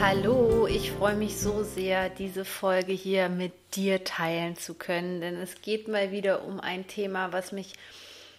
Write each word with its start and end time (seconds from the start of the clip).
Hallo, 0.00 0.68
ich 0.68 0.92
freue 0.92 1.16
mich 1.16 1.38
so 1.38 1.64
sehr, 1.64 2.08
diese 2.08 2.44
Folge 2.44 2.92
hier 2.92 3.28
mit 3.28 3.52
dir 3.74 4.04
teilen 4.04 4.56
zu 4.56 4.74
können, 4.74 5.20
denn 5.20 5.34
es 5.40 5.60
geht 5.60 5.88
mal 5.88 6.12
wieder 6.12 6.44
um 6.44 6.60
ein 6.60 6.86
Thema, 6.86 7.32
was 7.32 7.50
mich 7.50 7.72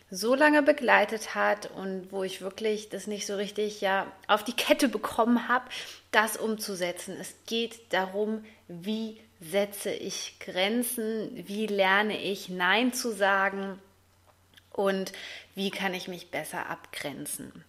so 0.09 0.35
lange 0.35 0.63
begleitet 0.63 1.35
hat 1.35 1.70
und 1.72 2.13
wo 2.13 2.23
ich 2.23 2.40
wirklich 2.40 2.88
das 2.88 3.08
nicht 3.08 3.27
so 3.27 3.35
richtig 3.35 3.82
ja 3.82 4.09
auf 4.27 4.45
die 4.45 4.55
Kette 4.55 4.88
bekommen 4.88 5.49
habe, 5.49 5.66
das 6.12 6.38
umzusetzen. 6.38 7.18
Es 7.20 7.35
geht 7.45 7.91
darum, 7.91 8.46
wie 8.70 9.20
setze 9.41 9.91
ich 9.91 10.40
Grenzen, 10.40 11.30
wie 11.46 11.68
lerne 11.68 12.21
ich 12.21 12.48
Nein 12.48 12.94
zu 12.94 13.12
sagen 13.12 13.80
und 14.71 15.12
wie 15.55 15.71
kann 15.71 15.94
ich 15.94 16.07
mich 16.07 16.32
besser 16.32 16.68
abgrenzen. 16.68 17.66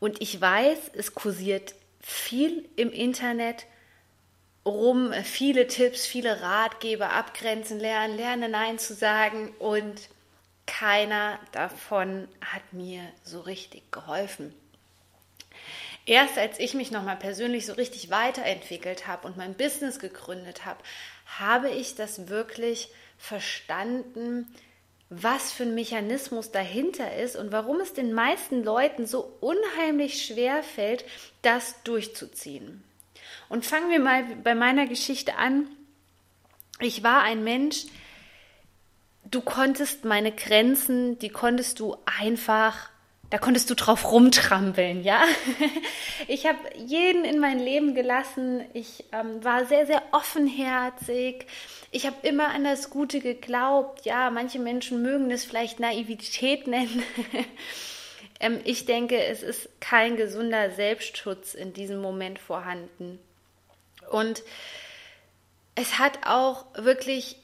Und 0.00 0.20
ich 0.20 0.38
weiß, 0.38 0.90
es 0.94 1.14
kursiert 1.14 1.74
viel 2.02 2.68
im 2.76 2.90
Internet 2.90 3.66
rum, 4.66 5.12
viele 5.24 5.66
Tipps, 5.66 6.06
viele 6.06 6.42
Ratgeber, 6.42 7.12
abgrenzen 7.12 7.80
lernen, 7.80 8.16
lernen 8.16 8.50
Nein 8.50 8.78
zu 8.78 8.94
sagen 8.94 9.54
und 9.58 10.08
keiner 10.66 11.38
davon 11.52 12.28
hat 12.40 12.72
mir 12.72 13.02
so 13.24 13.40
richtig 13.40 13.90
geholfen. 13.90 14.54
Erst 16.04 16.38
als 16.38 16.58
ich 16.58 16.74
mich 16.74 16.90
nochmal 16.90 17.16
persönlich 17.16 17.64
so 17.66 17.74
richtig 17.74 18.10
weiterentwickelt 18.10 19.06
habe 19.06 19.26
und 19.26 19.36
mein 19.36 19.54
Business 19.54 20.00
gegründet 20.00 20.64
habe, 20.64 20.82
habe 21.38 21.70
ich 21.70 21.94
das 21.94 22.28
wirklich 22.28 22.88
verstanden, 23.18 24.52
was 25.14 25.52
für 25.52 25.64
ein 25.64 25.74
Mechanismus 25.74 26.52
dahinter 26.52 27.16
ist 27.16 27.36
und 27.36 27.52
warum 27.52 27.80
es 27.80 27.92
den 27.92 28.14
meisten 28.14 28.64
Leuten 28.64 29.06
so 29.06 29.30
unheimlich 29.40 30.24
schwer 30.24 30.62
fällt, 30.62 31.04
das 31.42 31.82
durchzuziehen. 31.84 32.82
Und 33.50 33.66
fangen 33.66 33.90
wir 33.90 34.00
mal 34.00 34.24
bei 34.42 34.54
meiner 34.54 34.86
Geschichte 34.86 35.36
an. 35.36 35.66
Ich 36.80 37.02
war 37.02 37.22
ein 37.22 37.44
Mensch, 37.44 37.84
du 39.30 39.42
konntest 39.42 40.06
meine 40.06 40.32
Grenzen, 40.32 41.18
die 41.18 41.28
konntest 41.28 41.78
du 41.80 41.98
einfach, 42.06 42.88
da 43.32 43.38
konntest 43.38 43.68
du 43.70 43.74
drauf 43.74 44.12
rumtrampeln, 44.12 45.02
ja. 45.02 45.24
Ich 46.28 46.46
habe 46.46 46.58
jeden 46.76 47.24
in 47.24 47.40
mein 47.40 47.58
Leben 47.58 47.96
gelassen. 47.96 48.64
Ich 48.74 49.04
ähm, 49.10 49.42
war 49.42 49.66
sehr, 49.66 49.86
sehr 49.86 50.02
offenherzig 50.12 51.46
ich 51.94 52.06
habe 52.06 52.26
immer 52.26 52.48
an 52.48 52.64
das 52.64 52.88
Gute 52.88 53.20
geglaubt. 53.20 54.06
Ja, 54.06 54.30
manche 54.30 54.58
Menschen 54.58 55.02
mögen 55.02 55.30
es 55.30 55.44
vielleicht 55.44 55.78
Naivität 55.78 56.66
nennen. 56.66 57.02
ähm, 58.40 58.60
ich 58.64 58.86
denke, 58.86 59.22
es 59.22 59.42
ist 59.42 59.68
kein 59.80 60.16
gesunder 60.16 60.70
Selbstschutz 60.70 61.52
in 61.54 61.74
diesem 61.74 62.00
Moment 62.00 62.38
vorhanden. 62.38 63.20
Und 64.10 64.42
es 65.74 65.98
hat 65.98 66.26
auch 66.26 66.64
wirklich 66.74 67.36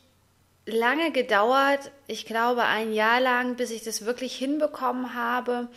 lange 0.69 1.13
gedauert, 1.13 1.91
ich 2.07 2.27
glaube 2.27 2.65
ein 2.65 2.93
Jahr 2.93 3.21
lang, 3.21 3.57
bis 3.57 3.71
ich 3.71 3.83
das 3.83 4.05
wirklich 4.05 4.37
hinbekommen 4.37 5.15
habe, 5.15 5.69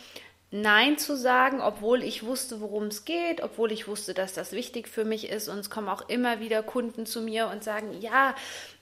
Nein 0.54 0.98
zu 0.98 1.16
sagen, 1.16 1.62
obwohl 1.62 2.04
ich 2.04 2.26
wusste, 2.26 2.60
worum 2.60 2.88
es 2.88 3.06
geht, 3.06 3.42
obwohl 3.42 3.72
ich 3.72 3.88
wusste, 3.88 4.14
dass 4.14 4.34
das 4.34 4.52
wichtig 4.52 4.90
für 4.90 5.06
mich 5.06 5.30
ist. 5.30 5.48
Und 5.48 5.60
es 5.60 5.70
kommen 5.70 5.88
auch 5.88 6.10
immer 6.10 6.42
wieder 6.42 6.62
Kunden 6.62 7.06
zu 7.06 7.22
mir 7.22 7.48
und 7.48 7.64
sagen, 7.64 8.02
ja, 8.02 8.36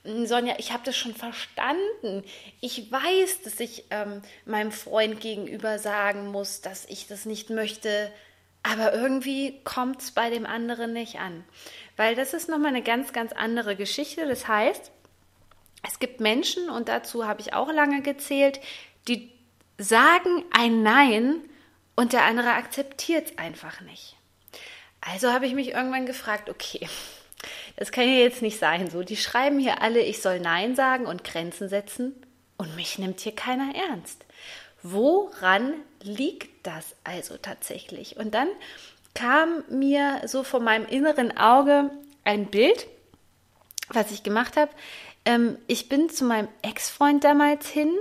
Sonja, 0.03 0.55
ich 0.57 0.73
habe 0.73 0.81
das 0.83 0.97
schon 0.97 1.13
verstanden. 1.13 2.23
Ich 2.59 2.91
weiß, 2.91 3.43
dass 3.43 3.59
ich 3.59 3.85
ähm, 3.91 4.23
meinem 4.45 4.71
Freund 4.71 5.21
gegenüber 5.21 5.77
sagen 5.77 6.31
muss, 6.31 6.61
dass 6.61 6.85
ich 6.85 7.05
das 7.05 7.25
nicht 7.25 7.51
möchte. 7.51 8.11
Aber 8.63 8.91
irgendwie 8.95 9.61
kommt 9.63 10.01
es 10.01 10.09
bei 10.09 10.31
dem 10.31 10.47
anderen 10.47 10.91
nicht 10.91 11.19
an. 11.19 11.43
Weil 11.97 12.15
das 12.15 12.33
ist 12.33 12.49
nochmal 12.49 12.69
eine 12.69 12.81
ganz, 12.81 13.13
ganz 13.13 13.31
andere 13.31 13.75
Geschichte. 13.75 14.25
Das 14.25 14.47
heißt, 14.47 14.91
es 15.87 15.99
gibt 15.99 16.19
Menschen, 16.19 16.69
und 16.69 16.89
dazu 16.89 17.25
habe 17.25 17.41
ich 17.41 17.53
auch 17.53 17.71
lange 17.71 18.01
gezählt, 18.01 18.59
die 19.07 19.31
sagen 19.77 20.43
ein 20.51 20.83
Nein, 20.83 21.41
und 21.95 22.13
der 22.13 22.23
andere 22.23 22.53
akzeptiert 22.53 23.31
es 23.31 23.37
einfach 23.37 23.81
nicht. 23.81 24.15
Also 25.01 25.33
habe 25.33 25.45
ich 25.47 25.53
mich 25.53 25.71
irgendwann 25.71 26.05
gefragt, 26.05 26.49
okay, 26.49 26.87
das 27.75 27.91
kann 27.91 28.07
ja 28.07 28.19
jetzt 28.19 28.41
nicht 28.41 28.57
sein. 28.57 28.89
So, 28.89 29.03
die 29.03 29.17
schreiben 29.17 29.59
hier 29.59 29.81
alle, 29.81 29.99
ich 29.99 30.21
soll 30.21 30.39
Nein 30.39 30.75
sagen 30.75 31.05
und 31.05 31.25
Grenzen 31.25 31.67
setzen 31.67 32.15
und 32.57 32.75
mich 32.77 32.99
nimmt 32.99 33.19
hier 33.19 33.35
keiner 33.35 33.75
ernst. 33.75 34.25
Woran 34.81 35.73
liegt 36.01 36.65
das 36.65 36.95
also 37.03 37.35
tatsächlich? 37.35 38.15
Und 38.15 38.33
dann 38.33 38.47
kam 39.13 39.63
mir 39.69 40.21
so 40.25 40.43
vor 40.43 40.61
meinem 40.61 40.85
inneren 40.85 41.37
Auge 41.37 41.91
ein 42.23 42.45
Bild, 42.45 42.87
was 43.89 44.11
ich 44.11 44.23
gemacht 44.23 44.55
habe. 44.55 44.71
Ähm, 45.25 45.57
ich 45.67 45.89
bin 45.89 46.09
zu 46.09 46.25
meinem 46.25 46.47
Ex-Freund 46.61 47.23
damals 47.23 47.67
hin 47.67 47.91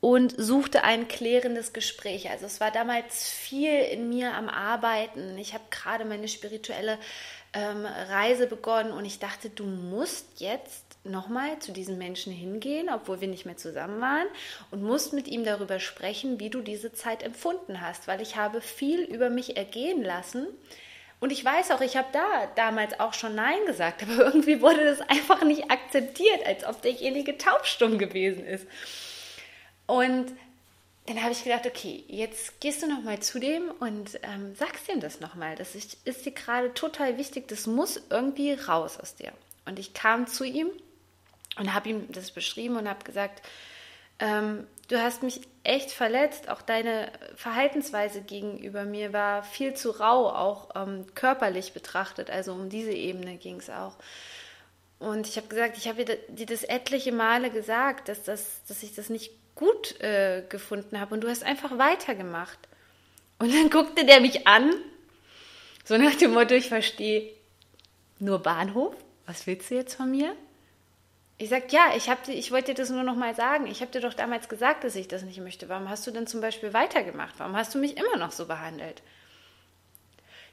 und 0.00 0.34
suchte 0.36 0.82
ein 0.82 1.08
klärendes 1.08 1.72
Gespräch. 1.72 2.30
Also 2.30 2.46
es 2.46 2.60
war 2.60 2.70
damals 2.70 3.28
viel 3.28 3.80
in 3.80 4.08
mir 4.08 4.34
am 4.34 4.48
Arbeiten. 4.48 5.36
Ich 5.38 5.52
habe 5.52 5.64
gerade 5.70 6.04
meine 6.04 6.26
spirituelle 6.26 6.98
ähm, 7.52 7.84
Reise 7.84 8.46
begonnen 8.46 8.92
und 8.92 9.04
ich 9.04 9.18
dachte, 9.18 9.50
du 9.50 9.64
musst 9.64 10.40
jetzt 10.40 10.84
nochmal 11.04 11.58
zu 11.60 11.72
diesem 11.72 11.98
Menschen 11.98 12.32
hingehen, 12.32 12.88
obwohl 12.92 13.20
wir 13.20 13.28
nicht 13.28 13.46
mehr 13.46 13.56
zusammen 13.56 14.00
waren 14.00 14.26
und 14.70 14.82
musst 14.82 15.12
mit 15.12 15.28
ihm 15.28 15.44
darüber 15.44 15.80
sprechen, 15.80 16.40
wie 16.40 16.50
du 16.50 16.60
diese 16.60 16.92
Zeit 16.92 17.22
empfunden 17.22 17.80
hast, 17.80 18.06
weil 18.06 18.20
ich 18.20 18.36
habe 18.36 18.60
viel 18.60 19.00
über 19.00 19.30
mich 19.30 19.56
ergehen 19.56 20.02
lassen. 20.02 20.46
Und 21.20 21.32
ich 21.32 21.44
weiß 21.44 21.70
auch, 21.70 21.82
ich 21.82 21.96
habe 21.96 22.08
da 22.12 22.46
damals 22.56 22.98
auch 22.98 23.12
schon 23.12 23.34
Nein 23.34 23.58
gesagt, 23.66 24.02
aber 24.02 24.16
irgendwie 24.24 24.60
wurde 24.60 24.84
das 24.84 25.00
einfach 25.02 25.42
nicht 25.42 25.70
akzeptiert, 25.70 26.46
als 26.46 26.64
ob 26.64 26.80
derjenige 26.82 27.38
taubstumm 27.38 27.98
gewesen 27.98 28.44
ist. 28.44 28.66
Und 29.86 30.32
dann 31.06 31.22
habe 31.22 31.32
ich 31.32 31.44
gedacht, 31.44 31.66
okay, 31.66 32.04
jetzt 32.08 32.60
gehst 32.60 32.82
du 32.82 32.86
nochmal 32.86 33.20
zu 33.20 33.38
dem 33.38 33.70
und 33.80 34.18
ähm, 34.22 34.54
sagst 34.54 34.88
ihm 34.88 35.00
das 35.00 35.20
nochmal. 35.20 35.56
Das 35.56 35.74
ist, 35.74 35.96
ist 36.04 36.24
dir 36.24 36.32
gerade 36.32 36.72
total 36.72 37.18
wichtig, 37.18 37.48
das 37.48 37.66
muss 37.66 38.00
irgendwie 38.10 38.52
raus 38.52 38.98
aus 38.98 39.16
dir. 39.16 39.32
Und 39.66 39.78
ich 39.78 39.92
kam 39.92 40.26
zu 40.26 40.44
ihm 40.44 40.68
und 41.58 41.74
habe 41.74 41.88
ihm 41.88 42.10
das 42.12 42.30
beschrieben 42.30 42.76
und 42.76 42.88
habe 42.88 43.04
gesagt, 43.04 43.42
ähm, 44.20 44.66
du 44.88 45.00
hast 45.00 45.22
mich 45.22 45.40
echt 45.64 45.90
verletzt, 45.90 46.48
auch 46.48 46.62
deine 46.62 47.10
Verhaltensweise 47.34 48.22
gegenüber 48.22 48.84
mir 48.84 49.12
war 49.12 49.42
viel 49.42 49.74
zu 49.74 49.90
rau, 49.90 50.28
auch 50.28 50.70
ähm, 50.74 51.06
körperlich 51.14 51.72
betrachtet, 51.72 52.30
also 52.30 52.52
um 52.52 52.68
diese 52.68 52.92
Ebene 52.92 53.36
ging 53.36 53.56
es 53.56 53.70
auch. 53.70 53.96
Und 54.98 55.26
ich 55.26 55.36
habe 55.36 55.48
gesagt, 55.48 55.78
ich 55.78 55.88
habe 55.88 56.04
dir 56.04 56.46
das 56.46 56.62
etliche 56.62 57.12
Male 57.12 57.50
gesagt, 57.50 58.08
dass, 58.08 58.22
das, 58.22 58.60
dass 58.68 58.82
ich 58.82 58.94
das 58.94 59.08
nicht 59.08 59.32
gut 59.54 59.98
äh, 60.00 60.42
gefunden 60.48 61.00
habe 61.00 61.14
und 61.14 61.22
du 61.22 61.28
hast 61.28 61.42
einfach 61.42 61.78
weitergemacht. 61.78 62.58
Und 63.38 63.52
dann 63.54 63.70
guckte 63.70 64.04
der 64.04 64.20
mich 64.20 64.46
an, 64.46 64.74
so 65.84 65.96
nach 65.96 66.14
dem 66.14 66.32
Motto, 66.32 66.54
ich 66.54 66.68
verstehe 66.68 67.32
nur 68.18 68.38
Bahnhof, 68.40 68.94
was 69.26 69.46
willst 69.46 69.70
du 69.70 69.76
jetzt 69.76 69.94
von 69.94 70.10
mir? 70.10 70.34
Ich 71.40 71.48
sag 71.48 71.72
ja, 71.72 71.92
ich, 71.96 72.08
hab, 72.10 72.28
ich 72.28 72.52
wollte 72.52 72.74
dir 72.74 72.82
das 72.82 72.90
nur 72.90 73.02
noch 73.02 73.16
mal 73.16 73.34
sagen. 73.34 73.66
Ich 73.66 73.80
habe 73.80 73.90
dir 73.90 74.00
doch 74.00 74.14
damals 74.14 74.48
gesagt, 74.48 74.84
dass 74.84 74.94
ich 74.94 75.08
das 75.08 75.22
nicht 75.22 75.40
möchte. 75.40 75.68
Warum 75.68 75.88
hast 75.88 76.06
du 76.06 76.10
denn 76.10 76.26
zum 76.26 76.40
Beispiel 76.40 76.72
weitergemacht? 76.74 77.34
Warum 77.38 77.56
hast 77.56 77.74
du 77.74 77.78
mich 77.78 77.96
immer 77.96 78.16
noch 78.16 78.32
so 78.32 78.46
behandelt? 78.46 79.02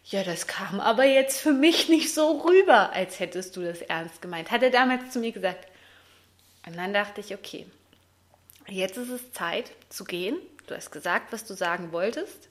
Ja, 0.05 0.23
das 0.23 0.47
kam 0.47 0.79
aber 0.79 1.03
jetzt 1.03 1.41
für 1.41 1.51
mich 1.51 1.89
nicht 1.89 2.13
so 2.13 2.39
rüber, 2.39 2.93
als 2.93 3.19
hättest 3.19 3.57
du 3.57 3.61
das 3.61 3.81
ernst 3.81 4.21
gemeint. 4.21 4.51
Hat 4.51 4.63
er 4.63 4.69
damals 4.69 5.11
zu 5.11 5.19
mir 5.19 5.33
gesagt. 5.33 5.67
Und 6.65 6.77
dann 6.77 6.93
dachte 6.93 7.19
ich, 7.19 7.33
okay, 7.33 7.67
Jetzt 8.69 8.97
ist 8.97 9.09
es 9.09 9.31
Zeit 9.31 9.71
zu 9.89 10.03
gehen. 10.03 10.37
Du 10.67 10.75
hast 10.75 10.91
gesagt, 10.91 11.31
was 11.31 11.45
du 11.45 11.53
sagen 11.53 11.93
wolltest. 11.93 12.49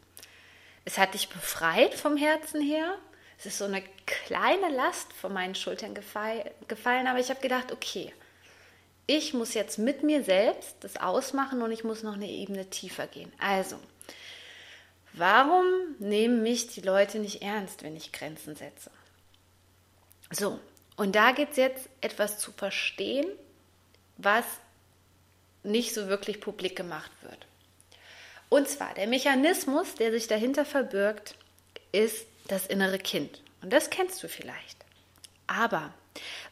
Es 0.86 0.96
hat 0.98 1.14
dich 1.14 1.28
befreit 1.28 1.94
vom 1.94 2.16
Herzen 2.16 2.62
her. 2.62 2.96
Es 3.38 3.44
ist 3.44 3.58
so 3.58 3.64
eine 3.66 3.82
kleine 4.06 4.70
Last 4.70 5.12
von 5.12 5.32
meinen 5.34 5.54
Schultern 5.54 5.94
gefallen, 5.94 7.06
aber 7.06 7.18
ich 7.18 7.28
habe 7.28 7.40
gedacht, 7.40 7.70
okay, 7.70 8.14
ich 9.06 9.34
muss 9.34 9.54
jetzt 9.54 9.78
mit 9.78 10.02
mir 10.02 10.24
selbst 10.24 10.76
das 10.80 10.96
ausmachen 10.96 11.62
und 11.62 11.70
ich 11.70 11.84
muss 11.84 12.02
noch 12.02 12.14
eine 12.14 12.28
Ebene 12.28 12.68
tiefer 12.70 13.06
gehen. 13.06 13.32
Also, 13.38 13.78
warum 15.12 15.64
nehmen 15.98 16.42
mich 16.42 16.68
die 16.68 16.80
Leute 16.80 17.18
nicht 17.18 17.42
ernst, 17.42 17.82
wenn 17.82 17.96
ich 17.96 18.12
Grenzen 18.12 18.56
setze? 18.56 18.90
So, 20.30 20.58
Und 20.96 21.14
da 21.14 21.32
geht 21.32 21.50
es 21.50 21.56
jetzt 21.56 21.88
etwas 22.00 22.38
zu 22.38 22.50
verstehen, 22.52 23.26
was 24.16 24.44
nicht 25.62 25.94
so 25.94 26.08
wirklich 26.08 26.40
publik 26.40 26.74
gemacht 26.74 27.10
wird. 27.22 27.46
Und 28.48 28.68
zwar 28.68 28.94
der 28.94 29.06
Mechanismus, 29.06 29.94
der 29.94 30.10
sich 30.12 30.26
dahinter 30.26 30.64
verbirgt, 30.64 31.36
ist 31.92 32.26
das 32.48 32.66
innere 32.66 32.98
Kind. 32.98 33.42
Und 33.62 33.72
das 33.72 33.90
kennst 33.90 34.22
du 34.22 34.28
vielleicht. 34.28 34.84
Aber 35.46 35.92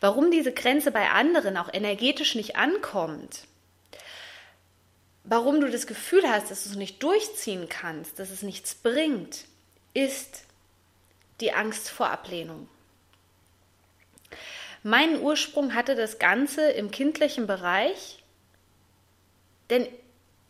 warum 0.01 0.31
diese 0.31 0.53
Grenze 0.53 0.91
bei 0.91 1.11
anderen 1.11 1.57
auch 1.57 1.73
energetisch 1.73 2.35
nicht 2.35 2.57
ankommt, 2.57 3.47
warum 5.25 5.61
du 5.61 5.71
das 5.71 5.87
Gefühl 5.87 6.23
hast, 6.29 6.51
dass 6.51 6.65
du 6.65 6.71
es 6.71 6.77
nicht 6.77 7.03
durchziehen 7.03 7.69
kannst, 7.69 8.19
dass 8.19 8.31
es 8.31 8.43
nichts 8.43 8.75
bringt, 8.75 9.45
ist 9.95 10.45
die 11.41 11.53
Angst 11.53 11.89
vor 11.89 12.11
Ablehnung. 12.11 12.69
Meinen 14.83 15.21
Ursprung 15.21 15.75
hatte 15.75 15.95
das 15.95 16.19
Ganze 16.19 16.71
im 16.71 16.91
kindlichen 16.91 17.47
Bereich, 17.47 18.23
denn 19.71 19.89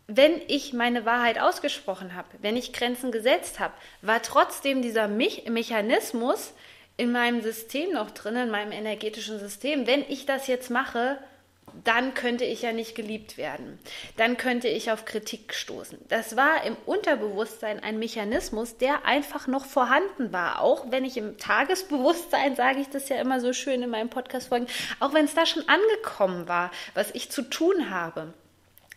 wenn 0.06 0.42
ich 0.48 0.72
meine 0.72 1.06
Wahrheit 1.06 1.38
ausgesprochen 1.38 2.14
habe, 2.14 2.28
wenn 2.40 2.56
ich 2.56 2.72
Grenzen 2.72 3.10
gesetzt 3.10 3.58
habe, 3.58 3.74
war 4.02 4.20
trotzdem 4.22 4.82
dieser 4.82 5.08
Me 5.08 5.28
Mechanismus 5.48 6.52
in 6.96 7.12
meinem 7.12 7.42
System 7.42 7.92
noch 7.92 8.10
drin, 8.10 8.36
in 8.36 8.50
meinem 8.50 8.72
energetischen 8.72 9.38
System. 9.38 9.86
Wenn 9.86 10.02
ich 10.08 10.26
das 10.26 10.46
jetzt 10.46 10.70
mache, 10.70 11.18
dann 11.82 12.14
könnte 12.14 12.44
ich 12.44 12.62
ja 12.62 12.72
nicht 12.72 12.94
geliebt 12.94 13.36
werden. 13.36 13.78
Dann 14.16 14.36
könnte 14.36 14.68
ich 14.68 14.92
auf 14.92 15.04
Kritik 15.04 15.54
stoßen. 15.54 15.98
Das 16.08 16.36
war 16.36 16.64
im 16.64 16.76
Unterbewusstsein 16.86 17.80
ein 17.80 17.98
Mechanismus, 17.98 18.76
der 18.76 19.04
einfach 19.04 19.48
noch 19.48 19.64
vorhanden 19.64 20.32
war. 20.32 20.60
Auch 20.60 20.90
wenn 20.92 21.04
ich 21.04 21.16
im 21.16 21.36
Tagesbewusstsein, 21.36 22.54
sage 22.54 22.80
ich 22.80 22.90
das 22.90 23.08
ja 23.08 23.16
immer 23.16 23.40
so 23.40 23.52
schön 23.52 23.82
in 23.82 23.90
meinem 23.90 24.10
Podcast-Folgen, 24.10 24.68
auch 25.00 25.14
wenn 25.14 25.24
es 25.24 25.34
da 25.34 25.46
schon 25.46 25.68
angekommen 25.68 26.46
war, 26.46 26.70
was 26.94 27.10
ich 27.12 27.30
zu 27.30 27.42
tun 27.42 27.90
habe 27.90 28.32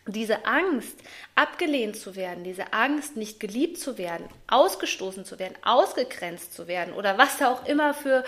diese 0.08 0.46
Angst, 0.46 0.98
abgelehnt 1.36 1.98
zu 1.98 2.16
werden, 2.16 2.44
diese 2.44 2.74
Angst, 2.74 3.18
nicht 3.18 3.40
geliebt 3.40 3.78
zu 3.78 3.98
werden, 3.98 4.28
ausgestoßen 4.48 5.26
zu 5.26 5.38
werden, 5.40 5.56
ausgegrenzt 5.64 6.54
zu 6.54 6.68
werden 6.68 6.94
oder 6.94 7.18
was 7.18 7.38
da 7.38 7.52
auch 7.52 7.66
immer 7.66 7.94
für 7.94 8.24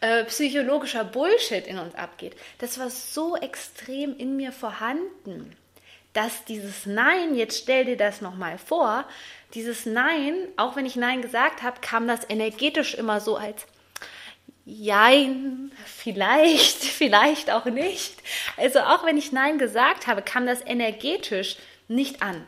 äh, 0.00 0.24
psychologischer 0.24 1.04
Bullshit 1.04 1.66
in 1.66 1.78
uns 1.78 1.94
abgeht, 1.94 2.36
das 2.58 2.78
war 2.78 2.90
so 2.90 3.36
extrem 3.36 4.16
in 4.16 4.36
mir 4.36 4.52
vorhanden, 4.52 5.56
dass 6.12 6.44
dieses 6.44 6.86
Nein, 6.86 7.34
jetzt 7.34 7.62
stell 7.62 7.86
dir 7.86 7.96
das 7.96 8.20
nochmal 8.20 8.58
vor, 8.58 9.06
dieses 9.54 9.86
Nein, 9.86 10.34
auch 10.56 10.76
wenn 10.76 10.86
ich 10.86 10.96
Nein 10.96 11.22
gesagt 11.22 11.62
habe, 11.62 11.80
kam 11.80 12.06
das 12.06 12.28
energetisch 12.28 12.94
immer 12.94 13.20
so 13.20 13.36
als 13.36 13.66
Jein, 14.74 15.70
vielleicht, 15.84 16.78
vielleicht 16.82 17.50
auch 17.50 17.66
nicht. 17.66 18.22
Also 18.56 18.80
auch 18.80 19.04
wenn 19.04 19.18
ich 19.18 19.30
Nein 19.30 19.58
gesagt 19.58 20.06
habe, 20.06 20.22
kam 20.22 20.46
das 20.46 20.64
energetisch 20.64 21.56
nicht 21.88 22.22
an. 22.22 22.46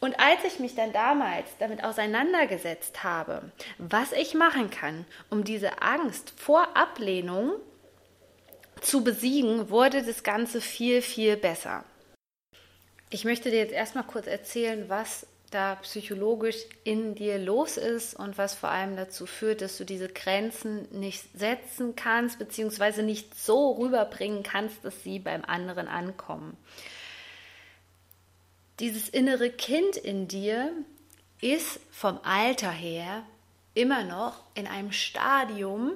Und 0.00 0.20
als 0.20 0.44
ich 0.46 0.58
mich 0.58 0.74
dann 0.74 0.92
damals 0.92 1.48
damit 1.58 1.82
auseinandergesetzt 1.82 3.02
habe, 3.02 3.50
was 3.78 4.12
ich 4.12 4.34
machen 4.34 4.68
kann, 4.68 5.06
um 5.30 5.44
diese 5.44 5.80
Angst 5.80 6.34
vor 6.36 6.76
Ablehnung 6.76 7.52
zu 8.82 9.02
besiegen, 9.02 9.70
wurde 9.70 10.02
das 10.02 10.22
Ganze 10.22 10.60
viel, 10.60 11.00
viel 11.00 11.38
besser. 11.38 11.84
Ich 13.08 13.24
möchte 13.24 13.50
dir 13.50 13.58
jetzt 13.58 13.72
erstmal 13.72 14.04
kurz 14.04 14.26
erzählen, 14.26 14.90
was 14.90 15.26
da 15.54 15.76
psychologisch 15.76 16.56
in 16.82 17.14
dir 17.14 17.38
los 17.38 17.76
ist 17.76 18.14
und 18.14 18.36
was 18.36 18.54
vor 18.54 18.70
allem 18.70 18.96
dazu 18.96 19.26
führt, 19.26 19.60
dass 19.62 19.78
du 19.78 19.84
diese 19.84 20.08
Grenzen 20.08 20.88
nicht 20.90 21.24
setzen 21.38 21.94
kannst, 21.94 22.38
beziehungsweise 22.38 23.02
nicht 23.02 23.34
so 23.34 23.72
rüberbringen 23.72 24.42
kannst, 24.42 24.84
dass 24.84 25.02
sie 25.02 25.18
beim 25.18 25.44
anderen 25.44 25.86
ankommen. 25.86 26.56
Dieses 28.80 29.08
innere 29.08 29.50
Kind 29.50 29.96
in 29.96 30.26
dir 30.26 30.72
ist 31.40 31.78
vom 31.92 32.18
Alter 32.24 32.70
her 32.70 33.22
immer 33.74 34.02
noch 34.02 34.42
in 34.54 34.66
einem 34.66 34.90
Stadium, 34.90 35.92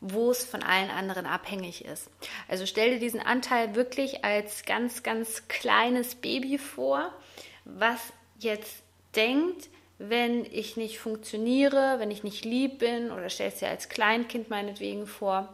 wo 0.00 0.30
es 0.30 0.44
von 0.44 0.62
allen 0.62 0.90
anderen 0.90 1.26
abhängig 1.26 1.84
ist. 1.84 2.08
Also 2.46 2.66
stell 2.66 2.90
dir 2.90 3.00
diesen 3.00 3.20
Anteil 3.20 3.74
wirklich 3.74 4.24
als 4.24 4.64
ganz, 4.64 5.02
ganz 5.02 5.48
kleines 5.48 6.14
Baby 6.14 6.58
vor, 6.58 7.12
was 7.64 8.00
jetzt 8.38 8.82
denkt, 9.14 9.68
wenn 9.98 10.44
ich 10.44 10.76
nicht 10.76 10.98
funktioniere, 10.98 11.96
wenn 11.98 12.10
ich 12.10 12.22
nicht 12.22 12.44
lieb 12.44 12.78
bin 12.78 13.10
oder 13.10 13.28
stellst 13.28 13.60
dir 13.60 13.68
als 13.68 13.88
Kleinkind 13.88 14.48
meinetwegen 14.48 15.06
vor, 15.06 15.48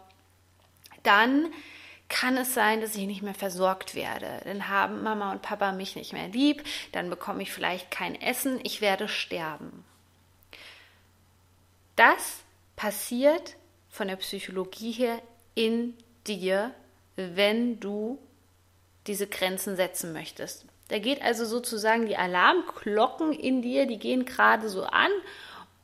dann 1.02 1.52
kann 2.08 2.36
es 2.36 2.52
sein, 2.52 2.80
dass 2.80 2.94
ich 2.94 3.06
nicht 3.06 3.22
mehr 3.22 3.34
versorgt 3.34 3.94
werde. 3.94 4.40
Dann 4.44 4.68
haben 4.68 5.02
Mama 5.02 5.32
und 5.32 5.42
Papa 5.42 5.72
mich 5.72 5.96
nicht 5.96 6.12
mehr 6.12 6.28
lieb, 6.28 6.62
dann 6.92 7.08
bekomme 7.08 7.42
ich 7.42 7.52
vielleicht 7.52 7.90
kein 7.90 8.20
Essen, 8.20 8.60
ich 8.62 8.80
werde 8.80 9.08
sterben. 9.08 9.84
Das 11.96 12.40
passiert 12.76 13.56
von 13.88 14.08
der 14.08 14.16
Psychologie 14.16 14.92
her 14.92 15.22
in 15.54 15.96
dir, 16.26 16.74
wenn 17.16 17.80
du 17.80 18.18
diese 19.06 19.26
Grenzen 19.26 19.76
setzen 19.76 20.12
möchtest. 20.12 20.66
Da 20.88 20.98
geht 20.98 21.22
also 21.22 21.44
sozusagen 21.44 22.06
die 22.06 22.16
Alarmglocken 22.16 23.32
in 23.32 23.62
dir, 23.62 23.86
die 23.86 23.98
gehen 23.98 24.24
gerade 24.24 24.68
so 24.68 24.84
an 24.84 25.10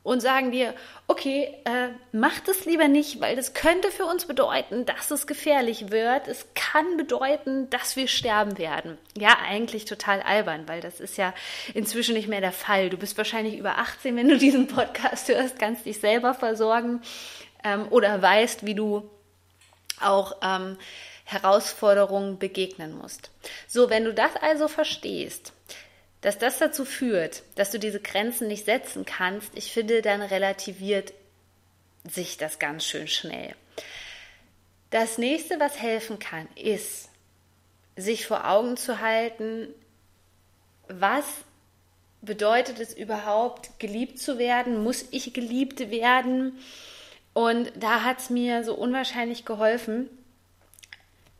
und 0.03 0.19
sagen 0.19 0.51
dir, 0.51 0.73
okay, 1.07 1.53
äh, 1.65 1.89
mach 2.11 2.39
das 2.39 2.65
lieber 2.65 2.87
nicht, 2.87 3.21
weil 3.21 3.35
das 3.35 3.53
könnte 3.53 3.91
für 3.91 4.05
uns 4.05 4.25
bedeuten, 4.25 4.85
dass 4.85 5.11
es 5.11 5.27
gefährlich 5.27 5.91
wird. 5.91 6.27
Es 6.27 6.47
kann 6.55 6.97
bedeuten, 6.97 7.69
dass 7.69 7.95
wir 7.95 8.07
sterben 8.07 8.57
werden. 8.57 8.97
Ja, 9.15 9.37
eigentlich 9.47 9.85
total 9.85 10.21
albern, 10.21 10.67
weil 10.67 10.81
das 10.81 10.99
ist 10.99 11.17
ja 11.17 11.33
inzwischen 11.73 12.15
nicht 12.15 12.27
mehr 12.27 12.41
der 12.41 12.51
Fall. 12.51 12.89
Du 12.89 12.97
bist 12.97 13.17
wahrscheinlich 13.17 13.57
über 13.57 13.77
18, 13.77 14.15
wenn 14.15 14.29
du 14.29 14.37
diesen 14.37 14.67
Podcast 14.67 15.27
hörst, 15.29 15.59
kannst 15.59 15.85
dich 15.85 15.99
selber 15.99 16.33
versorgen 16.33 17.01
ähm, 17.63 17.87
oder 17.91 18.21
weißt, 18.21 18.65
wie 18.65 18.75
du 18.75 19.09
auch 20.03 20.37
ähm, 20.41 20.77
Herausforderungen 21.25 22.39
begegnen 22.39 22.97
musst. 22.97 23.31
So, 23.67 23.89
wenn 23.89 24.05
du 24.05 24.13
das 24.13 24.35
also 24.35 24.67
verstehst, 24.67 25.53
dass 26.21 26.37
das 26.37 26.59
dazu 26.59 26.85
führt, 26.85 27.43
dass 27.55 27.71
du 27.71 27.79
diese 27.79 27.99
Grenzen 27.99 28.47
nicht 28.47 28.65
setzen 28.65 29.05
kannst, 29.05 29.55
ich 29.55 29.71
finde, 29.71 30.01
dann 30.01 30.21
relativiert 30.21 31.13
sich 32.09 32.37
das 32.37 32.59
ganz 32.59 32.85
schön 32.85 33.07
schnell. 33.07 33.55
Das 34.91 35.17
nächste, 35.17 35.59
was 35.59 35.81
helfen 35.81 36.19
kann, 36.19 36.47
ist, 36.55 37.09
sich 37.95 38.27
vor 38.27 38.47
Augen 38.47 38.77
zu 38.77 38.99
halten, 38.99 39.69
was 40.87 41.25
bedeutet 42.21 42.79
es 42.79 42.93
überhaupt, 42.93 43.79
geliebt 43.79 44.19
zu 44.19 44.37
werden? 44.37 44.83
Muss 44.83 45.05
ich 45.11 45.33
geliebt 45.33 45.79
werden? 45.91 46.59
Und 47.33 47.71
da 47.75 48.03
hat 48.03 48.19
es 48.19 48.29
mir 48.29 48.63
so 48.63 48.75
unwahrscheinlich 48.75 49.45
geholfen, 49.45 50.09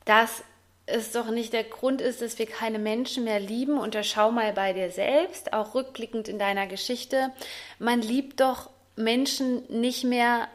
dass 0.05 0.43
es 0.85 1.11
doch 1.11 1.29
nicht 1.29 1.53
der 1.53 1.63
Grund 1.63 2.01
ist, 2.01 2.21
dass 2.21 2.39
wir 2.39 2.45
keine 2.45 2.79
Menschen 2.79 3.23
mehr 3.23 3.39
lieben. 3.39 3.77
Und 3.77 3.95
da 3.95 4.03
schau 4.03 4.31
mal 4.31 4.53
bei 4.53 4.73
dir 4.73 4.91
selbst, 4.91 5.53
auch 5.53 5.75
rückblickend 5.75 6.27
in 6.27 6.39
deiner 6.39 6.67
Geschichte. 6.67 7.31
Man 7.79 8.01
liebt 8.01 8.39
doch 8.39 8.69
Menschen 8.95 9.63
nicht 9.69 10.03
mehr 10.03 10.47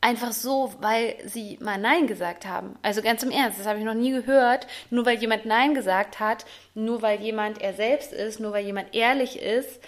einfach 0.00 0.32
so, 0.32 0.74
weil 0.80 1.16
sie 1.24 1.58
mal 1.62 1.78
Nein 1.78 2.06
gesagt 2.06 2.46
haben. 2.46 2.76
Also 2.82 3.00
ganz 3.00 3.22
im 3.22 3.30
Ernst, 3.30 3.58
das 3.58 3.66
habe 3.66 3.78
ich 3.78 3.84
noch 3.84 3.94
nie 3.94 4.10
gehört. 4.10 4.66
Nur 4.90 5.06
weil 5.06 5.18
jemand 5.18 5.46
Nein 5.46 5.74
gesagt 5.74 6.20
hat, 6.20 6.44
nur 6.74 7.00
weil 7.00 7.20
jemand 7.20 7.62
er 7.62 7.72
selbst 7.72 8.12
ist, 8.12 8.38
nur 8.38 8.52
weil 8.52 8.66
jemand 8.66 8.94
ehrlich 8.94 9.40
ist, 9.40 9.80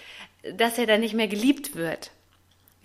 dass 0.53 0.77
er 0.77 0.87
dann 0.87 1.01
nicht 1.01 1.13
mehr 1.13 1.27
geliebt 1.27 1.75
wird. 1.75 2.11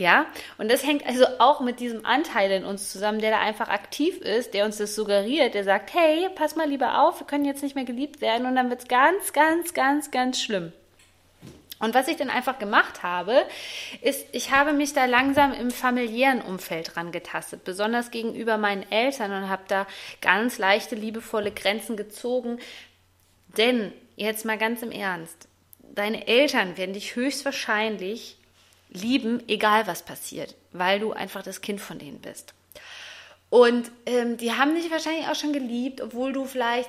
Ja, 0.03 0.27
und 0.59 0.69
das 0.69 0.85
hängt 0.85 1.07
also 1.07 1.25
auch 1.39 1.61
mit 1.61 1.79
diesem 1.79 2.05
Anteil 2.05 2.51
in 2.51 2.65
uns 2.65 2.91
zusammen, 2.91 3.21
der 3.21 3.31
da 3.31 3.39
einfach 3.39 3.69
aktiv 3.69 4.19
ist, 4.19 4.53
der 4.53 4.65
uns 4.65 4.79
das 4.79 4.97
suggeriert, 4.97 5.55
der 5.55 5.63
sagt, 5.63 5.95
hey, 5.95 6.29
pass 6.35 6.57
mal 6.57 6.69
lieber 6.69 7.03
auf, 7.03 7.21
wir 7.21 7.27
können 7.29 7.45
jetzt 7.45 7.63
nicht 7.63 7.77
mehr 7.77 7.85
geliebt 7.85 8.21
werden 8.21 8.49
und 8.49 8.57
dann 8.57 8.69
wird 8.69 8.81
es 8.81 8.89
ganz, 8.89 9.33
ganz, 9.33 9.75
ganz, 9.75 10.11
ganz 10.11 10.43
schlimm. 10.43 10.73
Und 11.79 11.95
was 11.95 12.09
ich 12.09 12.17
dann 12.17 12.31
einfach 12.31 12.59
gemacht 12.59 13.05
habe, 13.05 13.45
ist, 14.01 14.27
ich 14.33 14.51
habe 14.51 14.73
mich 14.73 14.93
da 14.93 15.05
langsam 15.05 15.53
im 15.53 15.71
familiären 15.71 16.43
Umfeld 16.43 16.97
rangetastet, 16.97 17.63
besonders 17.63 18.11
gegenüber 18.11 18.59
meinen 18.59 18.91
Eltern 18.91 19.31
und 19.31 19.49
habe 19.49 19.63
da 19.69 19.87
ganz 20.21 20.59
leichte, 20.59 20.97
liebevolle 20.97 21.53
Grenzen 21.53 21.97
gezogen. 21.97 22.59
Denn, 23.57 23.93
jetzt 24.17 24.45
mal 24.45 24.59
ganz 24.59 24.83
im 24.83 24.91
Ernst, 24.91 25.47
deine 25.95 26.27
Eltern 26.27 26.77
werden 26.77 26.93
dich 26.93 27.15
höchstwahrscheinlich 27.15 28.37
lieben, 28.93 29.43
egal 29.49 29.87
was 29.87 30.03
passiert, 30.03 30.55
weil 30.73 31.01
du 31.01 31.13
einfach 31.13 31.43
das 31.43 31.61
Kind 31.61 31.81
von 31.81 31.99
denen 31.99 32.21
bist. 32.21 32.55
Und 33.51 33.91
ähm, 34.07 34.37
die 34.37 34.53
haben 34.53 34.75
dich 34.75 34.91
wahrscheinlich 34.91 35.29
auch 35.29 35.35
schon 35.35 35.53
geliebt, 35.53 36.01
obwohl 36.01 36.33
du 36.33 36.47
vielleicht, 36.47 36.89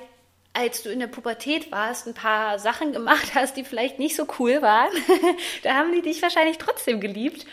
als 0.54 0.82
du 0.82 0.90
in 0.90 0.98
der 0.98 1.08
Pubertät 1.08 1.70
warst, 1.70 2.06
ein 2.06 2.14
paar 2.14 2.58
Sachen 2.58 2.92
gemacht 2.92 3.34
hast, 3.34 3.56
die 3.56 3.64
vielleicht 3.64 3.98
nicht 3.98 4.16
so 4.16 4.26
cool 4.38 4.62
waren. 4.62 4.90
da 5.62 5.74
haben 5.74 5.92
die 5.92 6.02
dich 6.02 6.22
wahrscheinlich 6.22 6.58
trotzdem 6.58 7.00
geliebt. 7.00 7.46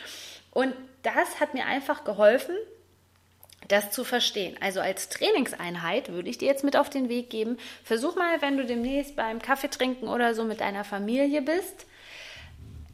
Und 0.52 0.74
das 1.04 1.40
hat 1.40 1.54
mir 1.54 1.66
einfach 1.66 2.04
geholfen, 2.04 2.56
das 3.68 3.92
zu 3.92 4.04
verstehen. 4.04 4.58
Also 4.60 4.80
als 4.80 5.10
Trainingseinheit 5.10 6.10
würde 6.10 6.30
ich 6.30 6.38
dir 6.38 6.48
jetzt 6.48 6.64
mit 6.64 6.76
auf 6.78 6.90
den 6.90 7.10
Weg 7.10 7.30
geben. 7.30 7.58
Versuch 7.84 8.16
mal, 8.16 8.42
wenn 8.42 8.58
du 8.58 8.66
demnächst 8.66 9.16
beim 9.16 9.42
Kaffee 9.42 9.70
trinken 9.70 10.08
oder 10.08 10.36
so 10.36 10.44
mit 10.44 10.62
deiner 10.62 10.84
Familie 10.84 11.42
bist, 11.42 11.86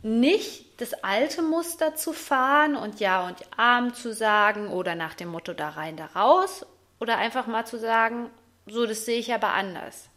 nicht 0.04 0.67
das 0.77 0.93
alte 1.03 1.41
Muster 1.41 1.96
zu 1.96 2.13
fahren 2.13 2.75
und 2.75 3.00
Ja 3.00 3.25
und 3.27 3.38
Arm 3.57 3.93
zu 3.93 4.13
sagen 4.13 4.69
oder 4.69 4.96
nach 4.96 5.15
dem 5.15 5.29
Motto 5.29 5.53
da 5.53 5.69
rein, 5.69 5.98
da 5.98 6.05
raus 6.07 6.65
oder 7.00 7.17
einfach 7.17 7.48
mal 7.48 7.65
zu 7.65 7.79
sagen, 7.79 8.29
so, 8.67 8.86
das 8.86 9.05
sehe 9.05 9.19
ich 9.19 9.34
aber 9.34 9.53
anders. 9.53 10.10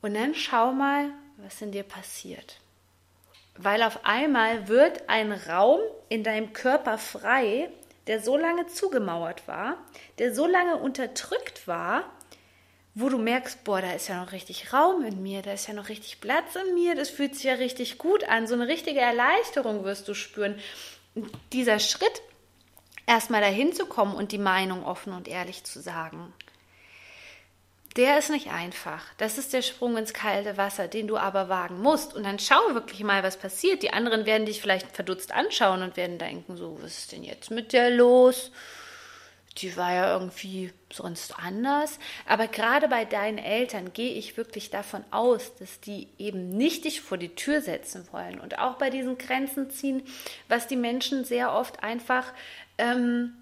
Und 0.00 0.14
dann 0.14 0.34
schau 0.34 0.72
mal, 0.72 1.10
was 1.38 1.60
in 1.60 1.72
dir 1.72 1.82
passiert. 1.82 2.60
Weil 3.56 3.82
auf 3.82 4.04
einmal 4.04 4.68
wird 4.68 5.08
ein 5.08 5.32
Raum 5.32 5.80
in 6.08 6.22
deinem 6.22 6.52
Körper 6.52 6.98
frei, 6.98 7.70
der 8.06 8.20
so 8.20 8.36
lange 8.36 8.66
zugemauert 8.66 9.48
war, 9.48 9.76
der 10.18 10.34
so 10.34 10.46
lange 10.46 10.76
unterdrückt 10.76 11.66
war, 11.66 12.04
wo 12.98 13.10
du 13.10 13.18
merkst, 13.18 13.62
boah, 13.62 13.82
da 13.82 13.92
ist 13.92 14.08
ja 14.08 14.24
noch 14.24 14.32
richtig 14.32 14.72
Raum 14.72 15.04
in 15.04 15.22
mir, 15.22 15.42
da 15.42 15.52
ist 15.52 15.68
ja 15.68 15.74
noch 15.74 15.90
richtig 15.90 16.18
Platz 16.22 16.56
in 16.56 16.74
mir, 16.74 16.94
das 16.94 17.10
fühlt 17.10 17.34
sich 17.34 17.44
ja 17.44 17.52
richtig 17.52 17.98
gut 17.98 18.24
an, 18.24 18.46
so 18.46 18.54
eine 18.54 18.68
richtige 18.68 19.00
Erleichterung 19.00 19.84
wirst 19.84 20.08
du 20.08 20.14
spüren. 20.14 20.58
dieser 21.52 21.78
Schritt, 21.78 22.22
erstmal 23.06 23.42
dahin 23.42 23.74
zu 23.74 23.84
kommen 23.84 24.14
und 24.14 24.32
die 24.32 24.38
Meinung 24.38 24.82
offen 24.82 25.12
und 25.12 25.28
ehrlich 25.28 25.64
zu 25.64 25.80
sagen, 25.80 26.32
der 27.96 28.18
ist 28.18 28.30
nicht 28.30 28.50
einfach. 28.50 29.02
Das 29.18 29.36
ist 29.36 29.52
der 29.52 29.62
Sprung 29.62 29.98
ins 29.98 30.14
kalte 30.14 30.56
Wasser, 30.56 30.88
den 30.88 31.06
du 31.06 31.16
aber 31.16 31.48
wagen 31.48 31.80
musst. 31.80 32.14
Und 32.14 32.24
dann 32.24 32.38
schau 32.38 32.74
wirklich 32.74 33.02
mal, 33.04 33.22
was 33.22 33.38
passiert. 33.38 33.82
Die 33.82 33.92
anderen 33.92 34.26
werden 34.26 34.44
dich 34.44 34.60
vielleicht 34.60 34.94
verdutzt 34.94 35.32
anschauen 35.32 35.82
und 35.82 35.96
werden 35.96 36.18
denken, 36.18 36.58
so, 36.58 36.78
was 36.82 36.98
ist 36.98 37.12
denn 37.12 37.24
jetzt 37.24 37.50
mit 37.50 37.72
der 37.72 37.90
los? 37.90 38.50
Die 39.58 39.76
war 39.76 39.92
ja 39.92 40.12
irgendwie 40.12 40.72
sonst 40.92 41.38
anders. 41.38 41.98
Aber 42.26 42.46
gerade 42.46 42.88
bei 42.88 43.04
deinen 43.04 43.38
Eltern 43.38 43.92
gehe 43.92 44.14
ich 44.14 44.36
wirklich 44.36 44.70
davon 44.70 45.04
aus, 45.10 45.54
dass 45.56 45.80
die 45.80 46.08
eben 46.18 46.50
nicht 46.50 46.84
dich 46.84 47.00
vor 47.00 47.18
die 47.18 47.34
Tür 47.34 47.60
setzen 47.60 48.06
wollen. 48.12 48.38
Und 48.38 48.58
auch 48.58 48.74
bei 48.74 48.90
diesen 48.90 49.18
Grenzen 49.18 49.70
ziehen, 49.70 50.02
was 50.48 50.66
die 50.66 50.76
Menschen 50.76 51.24
sehr 51.24 51.52
oft 51.52 51.82
einfach 51.82 52.32
ähm, 52.78 53.32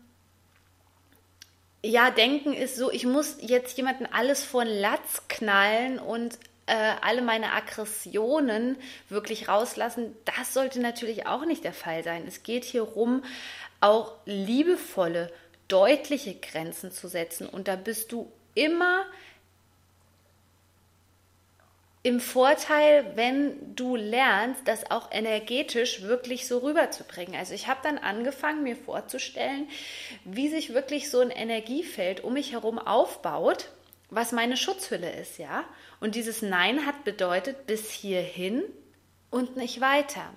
ja, 1.85 2.11
denken 2.11 2.55
ist 2.55 2.77
so, 2.77 2.91
ich 2.91 3.05
muss 3.05 3.37
jetzt 3.41 3.77
jemanden 3.77 4.07
alles 4.07 4.43
vor 4.43 4.65
den 4.65 4.75
Latz 4.81 5.23
knallen 5.29 5.99
und 5.99 6.39
äh, 6.67 6.93
alle 7.03 7.21
meine 7.21 7.53
Aggressionen 7.53 8.77
wirklich 9.11 9.49
rauslassen. 9.49 10.17
Das 10.25 10.55
sollte 10.55 10.81
natürlich 10.81 11.27
auch 11.27 11.45
nicht 11.45 11.63
der 11.63 11.75
Fall 11.75 12.03
sein. 12.03 12.25
Es 12.27 12.43
geht 12.43 12.65
hier 12.65 12.83
rum, 12.83 13.23
auch 13.81 14.15
liebevolle, 14.25 15.31
deutliche 15.69 16.35
Grenzen 16.35 16.93
zu 16.93 17.09
setzen. 17.09 17.49
Und 17.49 17.69
da 17.69 17.77
bist 17.77 18.13
du 18.13 18.31
immer 18.55 19.07
im 22.03 22.21
Vorteil, 22.21 23.13
wenn 23.15 23.75
du 23.75 23.97
lernst, 23.97 24.69
das 24.69 24.91
auch 24.91 25.11
energetisch 25.11 26.03
wirklich 26.03 26.47
so 26.47 26.59
rüberzubringen. 26.59 27.35
Also 27.35 27.55
ich 27.55 27.67
habe 27.67 27.81
dann 27.83 27.97
angefangen, 27.97 28.63
mir 28.63 28.77
vorzustellen, 28.77 29.69
wie 30.27 30.49
sich 30.49 30.75
wirklich 30.75 31.11
so 31.11 31.21
ein 31.21 31.31
Energiefeld 31.31 32.23
um 32.23 32.35
mich 32.35 32.53
herum 32.53 32.79
aufbaut, 32.79 33.71
was 34.11 34.33
meine 34.33 34.59
Schutzhülle 34.59 35.11
ist, 35.11 35.39
ja. 35.39 35.65
Und 35.99 36.15
dieses 36.15 36.43
Nein 36.43 36.85
hat 36.85 37.05
bedeutet 37.05 37.67
bis 37.67 37.91
hierhin 37.91 38.63
und 39.31 39.57
nicht 39.57 39.81
weiter. 39.81 40.35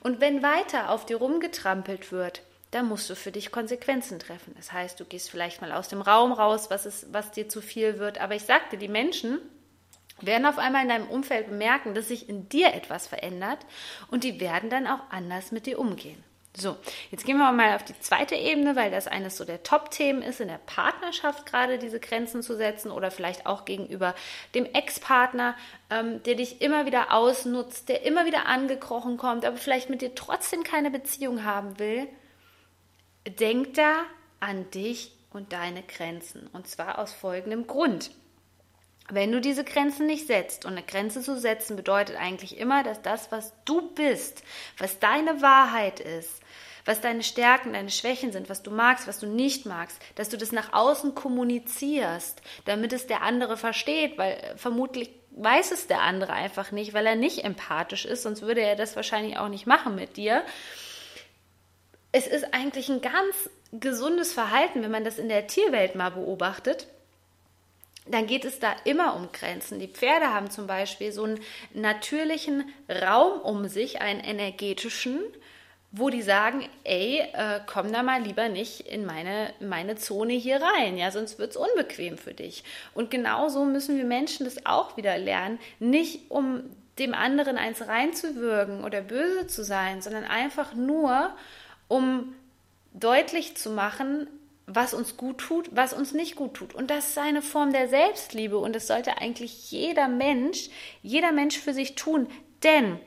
Und 0.00 0.20
wenn 0.20 0.42
weiter 0.42 0.90
auf 0.90 1.06
dir 1.06 1.16
rumgetrampelt 1.16 2.12
wird, 2.12 2.42
dann 2.70 2.88
musst 2.88 3.08
du 3.08 3.16
für 3.16 3.32
dich 3.32 3.50
Konsequenzen 3.50 4.18
treffen. 4.18 4.54
Das 4.56 4.72
heißt, 4.72 5.00
du 5.00 5.04
gehst 5.04 5.30
vielleicht 5.30 5.60
mal 5.60 5.72
aus 5.72 5.88
dem 5.88 6.02
Raum 6.02 6.32
raus, 6.32 6.70
was, 6.70 6.86
ist, 6.86 7.12
was 7.12 7.30
dir 7.30 7.48
zu 7.48 7.60
viel 7.60 7.98
wird. 7.98 8.18
Aber 8.20 8.34
ich 8.34 8.42
sagte, 8.42 8.76
die 8.76 8.88
Menschen, 8.88 9.40
werden 10.20 10.46
auf 10.46 10.58
einmal 10.58 10.82
in 10.82 10.88
deinem 10.88 11.08
Umfeld 11.08 11.48
bemerken, 11.48 11.94
dass 11.94 12.08
sich 12.08 12.28
in 12.28 12.48
dir 12.48 12.74
etwas 12.74 13.06
verändert 13.06 13.58
und 14.10 14.24
die 14.24 14.40
werden 14.40 14.70
dann 14.70 14.86
auch 14.86 15.00
anders 15.10 15.52
mit 15.52 15.66
dir 15.66 15.78
umgehen. 15.78 16.22
So, 16.56 16.76
jetzt 17.12 17.24
gehen 17.24 17.36
wir 17.36 17.52
mal 17.52 17.76
auf 17.76 17.84
die 17.84 17.98
zweite 18.00 18.34
Ebene, 18.34 18.74
weil 18.74 18.90
das 18.90 19.06
eines 19.06 19.36
so 19.36 19.44
der 19.44 19.62
Top-Themen 19.62 20.22
ist, 20.22 20.40
in 20.40 20.48
der 20.48 20.58
Partnerschaft 20.58 21.46
gerade 21.46 21.78
diese 21.78 22.00
Grenzen 22.00 22.42
zu 22.42 22.56
setzen 22.56 22.90
oder 22.90 23.12
vielleicht 23.12 23.46
auch 23.46 23.64
gegenüber 23.64 24.12
dem 24.56 24.64
Ex-Partner, 24.64 25.54
ähm, 25.90 26.20
der 26.24 26.34
dich 26.34 26.60
immer 26.60 26.84
wieder 26.84 27.12
ausnutzt, 27.12 27.88
der 27.88 28.04
immer 28.04 28.26
wieder 28.26 28.46
angekrochen 28.46 29.18
kommt, 29.18 29.44
aber 29.44 29.56
vielleicht 29.56 29.88
mit 29.88 30.02
dir 30.02 30.16
trotzdem 30.16 30.64
keine 30.64 30.90
Beziehung 30.90 31.44
haben 31.44 31.78
will. 31.78 32.08
Denk 33.26 33.74
da 33.74 34.04
an 34.40 34.70
dich 34.70 35.12
und 35.30 35.52
deine 35.52 35.82
Grenzen. 35.82 36.48
Und 36.52 36.68
zwar 36.68 36.98
aus 36.98 37.12
folgendem 37.12 37.66
Grund. 37.66 38.10
Wenn 39.10 39.32
du 39.32 39.40
diese 39.40 39.64
Grenzen 39.64 40.06
nicht 40.06 40.26
setzt, 40.26 40.66
und 40.66 40.72
eine 40.72 40.82
Grenze 40.82 41.22
zu 41.22 41.38
setzen 41.38 41.76
bedeutet 41.76 42.16
eigentlich 42.16 42.58
immer, 42.58 42.82
dass 42.82 43.00
das, 43.00 43.32
was 43.32 43.54
du 43.64 43.90
bist, 43.94 44.42
was 44.76 44.98
deine 44.98 45.40
Wahrheit 45.40 45.98
ist, 45.98 46.42
was 46.84 47.00
deine 47.00 47.22
Stärken, 47.22 47.72
deine 47.72 47.90
Schwächen 47.90 48.32
sind, 48.32 48.50
was 48.50 48.62
du 48.62 48.70
magst, 48.70 49.06
was 49.08 49.18
du 49.18 49.26
nicht 49.26 49.66
magst, 49.66 49.98
dass 50.14 50.28
du 50.28 50.36
das 50.36 50.52
nach 50.52 50.72
außen 50.72 51.14
kommunizierst, 51.14 52.42
damit 52.66 52.92
es 52.92 53.06
der 53.06 53.22
andere 53.22 53.56
versteht, 53.56 54.18
weil 54.18 54.32
äh, 54.32 54.56
vermutlich 54.56 55.10
weiß 55.30 55.70
es 55.70 55.86
der 55.86 56.02
andere 56.02 56.32
einfach 56.32 56.72
nicht, 56.72 56.94
weil 56.94 57.06
er 57.06 57.14
nicht 57.14 57.44
empathisch 57.44 58.04
ist, 58.04 58.22
sonst 58.22 58.42
würde 58.42 58.60
er 58.60 58.76
das 58.76 58.96
wahrscheinlich 58.96 59.38
auch 59.38 59.48
nicht 59.48 59.66
machen 59.66 59.94
mit 59.94 60.16
dir. 60.16 60.42
Es 62.12 62.26
ist 62.26 62.54
eigentlich 62.54 62.88
ein 62.88 63.00
ganz 63.00 63.50
gesundes 63.72 64.32
Verhalten, 64.32 64.82
wenn 64.82 64.90
man 64.90 65.04
das 65.04 65.18
in 65.18 65.28
der 65.28 65.46
Tierwelt 65.46 65.94
mal 65.94 66.10
beobachtet 66.10 66.86
dann 68.10 68.26
geht 68.26 68.44
es 68.44 68.58
da 68.58 68.74
immer 68.84 69.16
um 69.16 69.30
Grenzen. 69.32 69.78
Die 69.78 69.88
Pferde 69.88 70.32
haben 70.32 70.50
zum 70.50 70.66
Beispiel 70.66 71.12
so 71.12 71.24
einen 71.24 71.40
natürlichen 71.74 72.64
Raum 72.88 73.40
um 73.40 73.68
sich, 73.68 74.00
einen 74.00 74.20
energetischen, 74.20 75.20
wo 75.90 76.10
die 76.10 76.22
sagen, 76.22 76.68
ey, 76.84 77.20
äh, 77.32 77.60
komm 77.66 77.92
da 77.92 78.02
mal 78.02 78.22
lieber 78.22 78.48
nicht 78.48 78.80
in 78.80 79.06
meine, 79.06 79.54
meine 79.60 79.96
Zone 79.96 80.34
hier 80.34 80.60
rein, 80.60 80.98
ja, 80.98 81.10
sonst 81.10 81.38
wird 81.38 81.52
es 81.52 81.56
unbequem 81.56 82.18
für 82.18 82.34
dich. 82.34 82.62
Und 82.94 83.10
genauso 83.10 83.64
müssen 83.64 83.96
wir 83.96 84.04
Menschen 84.04 84.44
das 84.44 84.66
auch 84.66 84.96
wieder 84.96 85.16
lernen, 85.16 85.58
nicht 85.78 86.30
um 86.30 86.64
dem 86.98 87.14
anderen 87.14 87.56
eins 87.56 87.86
reinzuwürgen 87.86 88.84
oder 88.84 89.00
böse 89.00 89.46
zu 89.46 89.64
sein, 89.64 90.02
sondern 90.02 90.24
einfach 90.24 90.74
nur, 90.74 91.32
um 91.88 92.34
deutlich 92.92 93.56
zu 93.56 93.70
machen, 93.70 94.28
was 94.66 94.92
uns 94.92 95.16
gut 95.16 95.38
tut, 95.38 95.70
was 95.74 95.94
uns 95.94 96.12
nicht 96.12 96.36
gut 96.36 96.54
tut. 96.54 96.74
Und 96.74 96.90
das 96.90 97.08
ist 97.08 97.18
eine 97.18 97.40
Form 97.40 97.72
der 97.72 97.88
Selbstliebe 97.88 98.58
und 98.58 98.76
das 98.76 98.86
sollte 98.86 99.18
eigentlich 99.18 99.70
jeder 99.70 100.08
Mensch, 100.08 100.68
jeder 101.02 101.32
Mensch 101.32 101.58
für 101.58 101.72
sich 101.72 101.94
tun. 101.94 102.28
Denn 102.62 103.00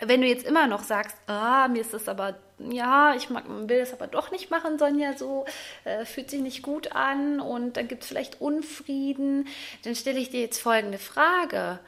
wenn 0.00 0.20
du 0.20 0.28
jetzt 0.28 0.46
immer 0.46 0.66
noch 0.66 0.84
sagst, 0.84 1.16
ah, 1.26 1.66
mir 1.68 1.80
ist 1.80 1.94
das 1.94 2.08
aber, 2.08 2.38
ja, 2.58 3.14
ich 3.14 3.30
mag, 3.30 3.44
will 3.48 3.80
das 3.80 3.92
aber 3.92 4.06
doch 4.06 4.30
nicht 4.30 4.50
machen, 4.50 4.78
Sonja, 4.78 5.16
so 5.16 5.44
äh, 5.84 6.04
fühlt 6.04 6.30
sich 6.30 6.40
nicht 6.40 6.62
gut 6.62 6.92
an 6.92 7.40
und 7.40 7.76
dann 7.76 7.88
gibt 7.88 8.02
es 8.02 8.08
vielleicht 8.08 8.40
Unfrieden, 8.40 9.48
dann 9.84 9.94
stelle 9.94 10.20
ich 10.20 10.30
dir 10.30 10.40
jetzt 10.40 10.60
folgende 10.60 10.98
Frage. 10.98 11.80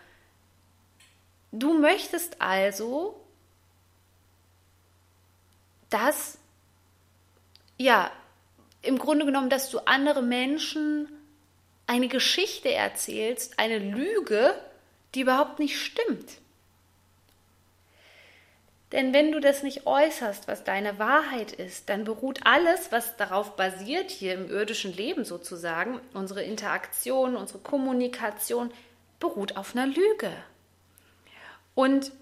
Du 1.52 1.75
möchtest 1.75 2.40
also, 2.40 3.19
dass 5.90 6.38
ja, 7.76 8.11
im 8.82 8.99
Grunde 8.99 9.25
genommen, 9.25 9.50
dass 9.50 9.70
du 9.70 9.78
andere 9.80 10.23
Menschen 10.23 11.09
eine 11.87 12.09
Geschichte 12.09 12.73
erzählst, 12.73 13.59
eine 13.59 13.78
Lüge, 13.78 14.54
die 15.14 15.23
überhaupt 15.23 15.59
nicht 15.59 15.80
stimmt. 15.80 16.38
Denn 18.92 19.14
wenn 19.14 19.32
du 19.32 19.40
das 19.40 19.62
nicht 19.62 19.87
äußerst, 19.87 20.47
was 20.47 20.62
deine 20.64 20.99
Wahrheit 20.99 21.52
ist, 21.52 21.88
dann 21.88 22.04
beruht 22.04 22.40
alles, 22.44 22.92
was 22.92 23.16
darauf 23.16 23.56
basiert, 23.56 24.11
hier 24.11 24.35
im 24.35 24.50
irdischen 24.50 24.92
Leben 24.92 25.25
sozusagen, 25.25 26.00
unsere 26.12 26.42
Interaktion, 26.42 27.37
unsere 27.37 27.61
Kommunikation, 27.61 28.73
beruht 29.20 29.56
auf 29.56 29.75
einer 29.75 29.87
Lüge. 29.87 30.32
Und 31.75 32.12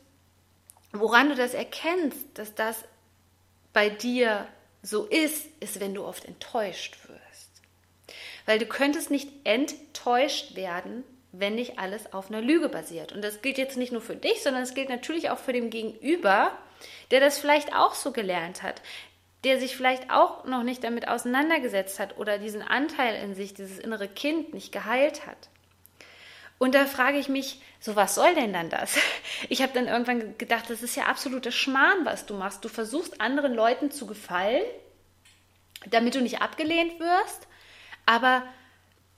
woran 0.92 1.30
du 1.30 1.34
das 1.34 1.54
erkennst, 1.54 2.26
dass 2.34 2.54
das 2.54 2.84
bei 3.78 3.90
dir 3.90 4.49
so 4.82 5.04
ist, 5.04 5.47
ist, 5.61 5.78
wenn 5.78 5.94
du 5.94 6.04
oft 6.04 6.25
enttäuscht 6.25 6.99
wirst. 7.06 7.62
Weil 8.44 8.58
du 8.58 8.66
könntest 8.66 9.08
nicht 9.08 9.30
enttäuscht 9.44 10.56
werden, 10.56 11.04
wenn 11.30 11.54
nicht 11.54 11.78
alles 11.78 12.12
auf 12.12 12.28
einer 12.28 12.40
Lüge 12.40 12.68
basiert. 12.68 13.12
Und 13.12 13.23
das 13.23 13.40
gilt 13.40 13.56
jetzt 13.56 13.76
nicht 13.76 13.92
nur 13.92 14.00
für 14.00 14.16
dich, 14.16 14.42
sondern 14.42 14.64
es 14.64 14.75
gilt 14.75 14.88
natürlich 14.88 15.30
auch 15.30 15.38
für 15.38 15.52
den 15.52 15.70
Gegenüber, 15.70 16.58
der 17.12 17.20
das 17.20 17.38
vielleicht 17.38 17.73
auch 17.73 17.94
so 17.94 18.11
gelernt 18.11 18.64
hat, 18.64 18.82
der 19.44 19.61
sich 19.61 19.76
vielleicht 19.76 20.11
auch 20.11 20.44
noch 20.44 20.64
nicht 20.64 20.82
damit 20.82 21.06
auseinandergesetzt 21.06 22.00
hat 22.00 22.18
oder 22.18 22.38
diesen 22.38 22.62
Anteil 22.62 23.14
in 23.23 23.37
sich, 23.37 23.54
dieses 23.54 23.78
innere 23.78 24.08
Kind 24.08 24.54
nicht 24.54 24.73
geheilt 24.73 25.25
hat. 25.25 25.50
Und 26.58 26.74
da 26.74 26.86
frage 26.86 27.18
ich 27.18 27.28
mich, 27.28 27.60
so 27.80 27.94
was 27.94 28.16
soll 28.16 28.34
denn 28.34 28.52
dann 28.52 28.70
das? 28.70 28.96
Ich 29.48 29.62
habe 29.62 29.72
dann 29.72 29.86
irgendwann 29.86 30.36
gedacht, 30.36 30.68
das 30.68 30.82
ist 30.82 30.96
ja 30.96 31.04
absoluter 31.04 31.52
Schmarrn, 31.52 32.04
was 32.04 32.26
du 32.26 32.34
machst. 32.34 32.64
Du 32.64 32.68
versuchst 32.68 33.20
anderen 33.20 33.54
Leuten 33.54 33.92
zu 33.92 34.06
gefallen 34.06 34.64
damit 35.86 36.14
du 36.14 36.20
nicht 36.20 36.40
abgelehnt 36.40 36.98
wirst, 37.00 37.46
aber 38.06 38.42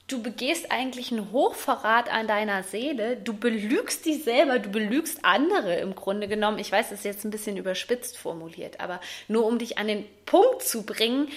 du 0.06 0.22
begehst 0.22 0.72
eigentlich 0.72 1.12
einen 1.12 1.30
Hochverrat 1.30 2.12
an 2.12 2.26
deiner 2.26 2.62
Seele, 2.62 3.16
du 3.16 3.32
belügst 3.32 4.04
dich 4.04 4.24
selber, 4.24 4.58
du 4.58 4.70
belügst 4.70 5.24
andere 5.24 5.76
im 5.76 5.94
Grunde 5.94 6.26
genommen. 6.26 6.58
Ich 6.58 6.72
weiß, 6.72 6.90
das 6.90 7.00
ist 7.00 7.04
jetzt 7.04 7.24
ein 7.24 7.30
bisschen 7.30 7.56
überspitzt 7.56 8.18
formuliert, 8.18 8.80
aber 8.80 9.00
nur 9.28 9.46
um 9.46 9.58
dich 9.58 9.78
an 9.78 9.86
den 9.86 10.04
Punkt 10.26 10.62
zu 10.62 10.84
bringen, 10.84 11.28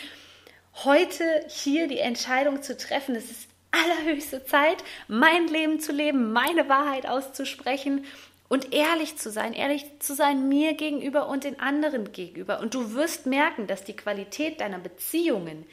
heute 0.84 1.24
hier 1.50 1.88
die 1.88 2.00
Entscheidung 2.00 2.64
zu 2.64 2.76
treffen, 2.76 3.16
es 3.16 3.30
ist 3.30 3.48
allerhöchste 3.74 4.46
Zeit, 4.46 4.84
mein 5.08 5.48
Leben 5.48 5.80
zu 5.80 5.92
leben, 5.92 6.32
meine 6.32 6.70
Wahrheit 6.70 7.08
auszusprechen 7.08 8.06
und 8.48 8.74
ehrlich 8.74 9.18
zu 9.18 9.32
sein, 9.32 9.54
ehrlich 9.54 10.00
zu 10.00 10.14
sein 10.14 10.48
mir 10.48 10.76
gegenüber 10.76 11.28
und 11.28 11.44
den 11.44 11.60
anderen 11.60 12.12
gegenüber. 12.12 12.60
Und 12.60 12.74
du 12.74 12.94
wirst 12.94 13.26
merken, 13.26 13.68
dass 13.68 13.84
die 13.84 13.96
Qualität 13.96 14.62
deiner 14.62 14.80
Beziehungen, 14.80 15.66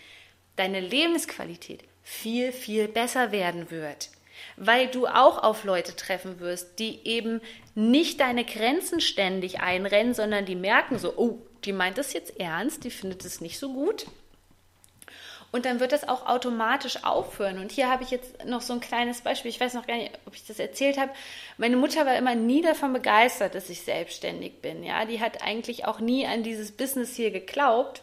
deine 0.56 0.80
Lebensqualität 0.80 1.84
viel, 2.02 2.52
viel 2.52 2.88
besser 2.88 3.32
werden 3.32 3.70
wird. 3.70 4.08
Weil 4.56 4.88
du 4.88 5.06
auch 5.06 5.42
auf 5.42 5.64
Leute 5.64 5.94
treffen 5.94 6.40
wirst, 6.40 6.78
die 6.78 7.06
eben 7.06 7.42
nicht 7.74 8.20
deine 8.20 8.44
Grenzen 8.44 9.00
ständig 9.00 9.60
einrennen, 9.60 10.14
sondern 10.14 10.46
die 10.46 10.56
merken 10.56 10.98
so, 10.98 11.12
oh, 11.16 11.38
die 11.64 11.74
meint 11.74 11.98
es 11.98 12.14
jetzt 12.14 12.40
ernst, 12.40 12.84
die 12.84 12.90
findet 12.90 13.24
es 13.26 13.42
nicht 13.42 13.58
so 13.58 13.72
gut 13.72 14.06
und 15.52 15.64
dann 15.64 15.80
wird 15.80 15.92
das 15.92 16.08
auch 16.08 16.26
automatisch 16.26 17.04
aufhören. 17.04 17.58
Und 17.58 17.72
hier 17.72 17.90
habe 17.90 18.04
ich 18.04 18.10
jetzt 18.10 18.44
noch 18.44 18.60
so 18.60 18.72
ein 18.72 18.80
kleines 18.80 19.22
Beispiel. 19.22 19.50
Ich 19.50 19.60
weiß 19.60 19.74
noch 19.74 19.86
gar 19.86 19.96
nicht, 19.96 20.12
ob 20.26 20.34
ich 20.34 20.46
das 20.46 20.60
erzählt 20.60 20.96
habe. 20.96 21.10
Meine 21.58 21.76
Mutter 21.76 22.06
war 22.06 22.16
immer 22.16 22.36
nie 22.36 22.62
davon 22.62 22.92
begeistert, 22.92 23.54
dass 23.54 23.68
ich 23.68 23.82
selbstständig 23.82 24.60
bin. 24.62 24.84
Ja, 24.84 25.04
die 25.04 25.20
hat 25.20 25.42
eigentlich 25.42 25.86
auch 25.86 25.98
nie 25.98 26.26
an 26.26 26.44
dieses 26.44 26.72
Business 26.72 27.16
hier 27.16 27.32
geglaubt. 27.32 28.02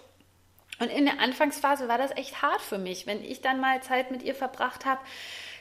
Und 0.80 0.92
in 0.92 1.06
der 1.06 1.20
Anfangsphase 1.20 1.88
war 1.88 1.98
das 1.98 2.12
echt 2.12 2.42
hart 2.42 2.62
für 2.62 2.78
mich. 2.78 3.08
Wenn 3.08 3.24
ich 3.24 3.42
dann 3.42 3.62
mal 3.62 3.82
Zeit 3.82 4.12
mit 4.12 4.24
ihr 4.24 4.36
verbracht 4.36 4.86
habe, 4.86 5.00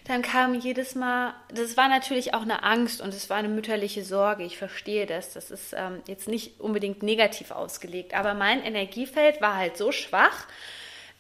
dann 0.05 0.23
kam 0.23 0.55
jedes 0.55 0.95
Mal, 0.95 1.35
das 1.53 1.77
war 1.77 1.89
natürlich 1.89 2.35
auch 2.35 2.43
eine 2.43 2.63
Angst 2.63 3.01
und 3.01 3.15
es 3.15 3.31
war 3.31 3.39
eine 3.39 3.49
mütterliche 3.49 4.05
Sorge. 4.05 4.45
Ich 4.45 4.57
verstehe 4.59 5.07
das. 5.07 5.33
Das 5.33 5.51
ist 5.51 5.73
ähm, 5.73 6.03
jetzt 6.07 6.29
nicht 6.29 6.61
unbedingt 6.61 7.03
negativ 7.03 7.51
ausgelegt. 7.51 8.15
Aber 8.15 8.35
mein 8.35 8.63
Energiefeld 8.63 9.41
war 9.41 9.57
halt 9.57 9.77
so 9.77 9.91
schwach, 9.91 10.47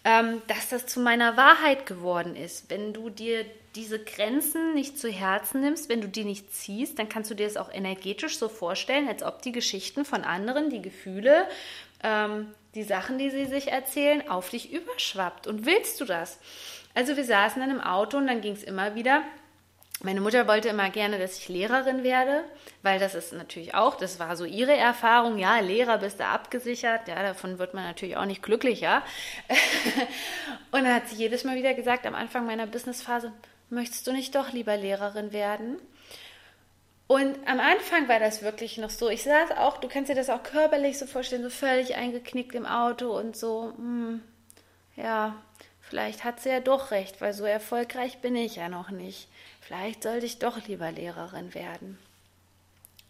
ähm, 0.06 0.40
dass 0.46 0.68
das 0.68 0.86
zu 0.86 1.00
meiner 1.00 1.36
Wahrheit 1.36 1.84
geworden 1.84 2.36
ist. 2.36 2.70
Wenn 2.70 2.92
du 2.92 3.10
dir 3.10 3.44
diese 3.74 3.98
Grenzen 3.98 4.72
nicht 4.72 5.00
zu 5.00 5.10
Herzen 5.10 5.60
nimmst, 5.60 5.88
wenn 5.88 6.00
du 6.00 6.06
die 6.06 6.22
nicht 6.22 6.54
ziehst, 6.54 6.96
dann 7.00 7.08
kannst 7.08 7.28
du 7.28 7.34
dir 7.34 7.44
das 7.44 7.56
auch 7.56 7.74
energetisch 7.74 8.38
so 8.38 8.48
vorstellen, 8.48 9.08
als 9.08 9.24
ob 9.24 9.42
die 9.42 9.50
Geschichten 9.50 10.04
von 10.04 10.22
anderen, 10.22 10.70
die 10.70 10.80
Gefühle, 10.80 11.48
ähm, 12.04 12.54
die 12.76 12.84
Sachen, 12.84 13.18
die 13.18 13.30
sie 13.30 13.46
sich 13.46 13.72
erzählen, 13.72 14.28
auf 14.30 14.48
dich 14.48 14.72
überschwappt. 14.72 15.48
Und 15.48 15.66
willst 15.66 16.00
du 16.00 16.04
das? 16.04 16.38
Also 16.94 17.16
wir 17.16 17.24
saßen 17.24 17.60
dann 17.60 17.72
im 17.72 17.80
Auto 17.80 18.16
und 18.16 18.28
dann 18.28 18.40
ging 18.40 18.52
es 18.52 18.62
immer 18.62 18.94
wieder 18.94 19.24
meine 20.02 20.20
Mutter 20.20 20.46
wollte 20.46 20.68
immer 20.68 20.90
gerne, 20.90 21.18
dass 21.18 21.38
ich 21.38 21.48
Lehrerin 21.48 22.02
werde, 22.02 22.44
weil 22.82 22.98
das 22.98 23.14
ist 23.14 23.32
natürlich 23.32 23.74
auch, 23.74 23.96
das 23.96 24.18
war 24.18 24.36
so 24.36 24.44
ihre 24.44 24.76
Erfahrung, 24.76 25.38
ja, 25.38 25.58
Lehrer 25.60 25.98
bist 25.98 26.20
du 26.20 26.26
abgesichert, 26.26 27.08
ja, 27.08 27.22
davon 27.22 27.58
wird 27.58 27.72
man 27.72 27.84
natürlich 27.84 28.16
auch 28.16 28.26
nicht 28.26 28.42
glücklicher. 28.42 29.02
und 30.70 30.84
dann 30.84 30.94
hat 30.94 31.08
sie 31.08 31.16
jedes 31.16 31.44
Mal 31.44 31.56
wieder 31.56 31.72
gesagt, 31.72 32.06
am 32.06 32.14
Anfang 32.14 32.44
meiner 32.44 32.66
Businessphase, 32.66 33.32
möchtest 33.70 34.06
du 34.06 34.12
nicht 34.12 34.34
doch 34.34 34.52
lieber 34.52 34.76
Lehrerin 34.76 35.32
werden? 35.32 35.78
Und 37.06 37.36
am 37.46 37.60
Anfang 37.60 38.08
war 38.08 38.18
das 38.18 38.42
wirklich 38.42 38.78
noch 38.78 38.90
so. 38.90 39.08
Ich 39.08 39.22
saß 39.22 39.52
auch, 39.52 39.78
du 39.78 39.88
kannst 39.88 40.10
dir 40.10 40.16
das 40.16 40.28
auch 40.28 40.42
körperlich 40.42 40.98
so 40.98 41.06
vorstellen, 41.06 41.44
so 41.44 41.50
völlig 41.50 41.94
eingeknickt 41.94 42.54
im 42.54 42.66
Auto 42.66 43.16
und 43.16 43.36
so, 43.36 43.72
hm, 43.76 44.20
ja, 44.96 45.36
vielleicht 45.80 46.24
hat 46.24 46.40
sie 46.40 46.50
ja 46.50 46.60
doch 46.60 46.90
recht, 46.90 47.20
weil 47.20 47.32
so 47.32 47.44
erfolgreich 47.44 48.18
bin 48.18 48.36
ich 48.36 48.56
ja 48.56 48.68
noch 48.68 48.90
nicht 48.90 49.28
vielleicht 49.66 50.02
sollte 50.02 50.26
ich 50.26 50.38
doch 50.38 50.66
lieber 50.66 50.90
Lehrerin 50.92 51.54
werden. 51.54 51.98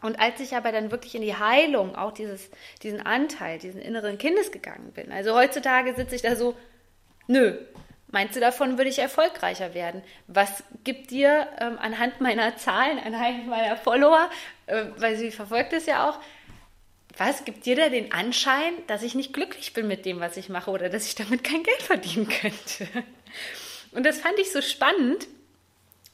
Und 0.02 0.20
als 0.20 0.40
ich 0.40 0.54
aber 0.54 0.72
dann 0.72 0.90
wirklich 0.90 1.14
in 1.14 1.22
die 1.22 1.36
Heilung, 1.36 1.96
auch 1.96 2.12
dieses, 2.12 2.50
diesen 2.82 3.04
Anteil, 3.04 3.58
diesen 3.58 3.80
inneren 3.80 4.18
Kindes 4.18 4.52
gegangen 4.52 4.92
bin, 4.92 5.10
also 5.10 5.34
heutzutage 5.34 5.94
sitze 5.94 6.14
ich 6.14 6.22
da 6.22 6.36
so, 6.36 6.56
nö, 7.26 7.58
meinst 8.08 8.36
du, 8.36 8.40
davon 8.40 8.78
würde 8.78 8.90
ich 8.90 8.98
erfolgreicher 8.98 9.74
werden? 9.74 10.02
Was 10.26 10.62
gibt 10.84 11.10
dir 11.10 11.48
ähm, 11.58 11.78
anhand 11.78 12.20
meiner 12.20 12.56
Zahlen, 12.56 12.98
anhand 12.98 13.48
meiner 13.48 13.76
Follower, 13.76 14.30
äh, 14.66 14.84
weil 14.98 15.16
sie 15.16 15.30
verfolgt 15.30 15.72
es 15.72 15.86
ja 15.86 16.08
auch, 16.08 16.20
was 17.16 17.46
gibt 17.46 17.64
dir 17.64 17.76
da 17.76 17.88
den 17.88 18.12
Anschein, 18.12 18.74
dass 18.88 19.02
ich 19.02 19.14
nicht 19.14 19.32
glücklich 19.32 19.72
bin 19.72 19.88
mit 19.88 20.04
dem, 20.04 20.20
was 20.20 20.36
ich 20.36 20.50
mache 20.50 20.70
oder 20.70 20.90
dass 20.90 21.06
ich 21.06 21.14
damit 21.14 21.42
kein 21.42 21.62
Geld 21.62 21.82
verdienen 21.82 22.28
könnte? 22.28 22.86
Und 23.92 24.04
das 24.04 24.20
fand 24.20 24.38
ich 24.38 24.52
so 24.52 24.60
spannend, 24.60 25.26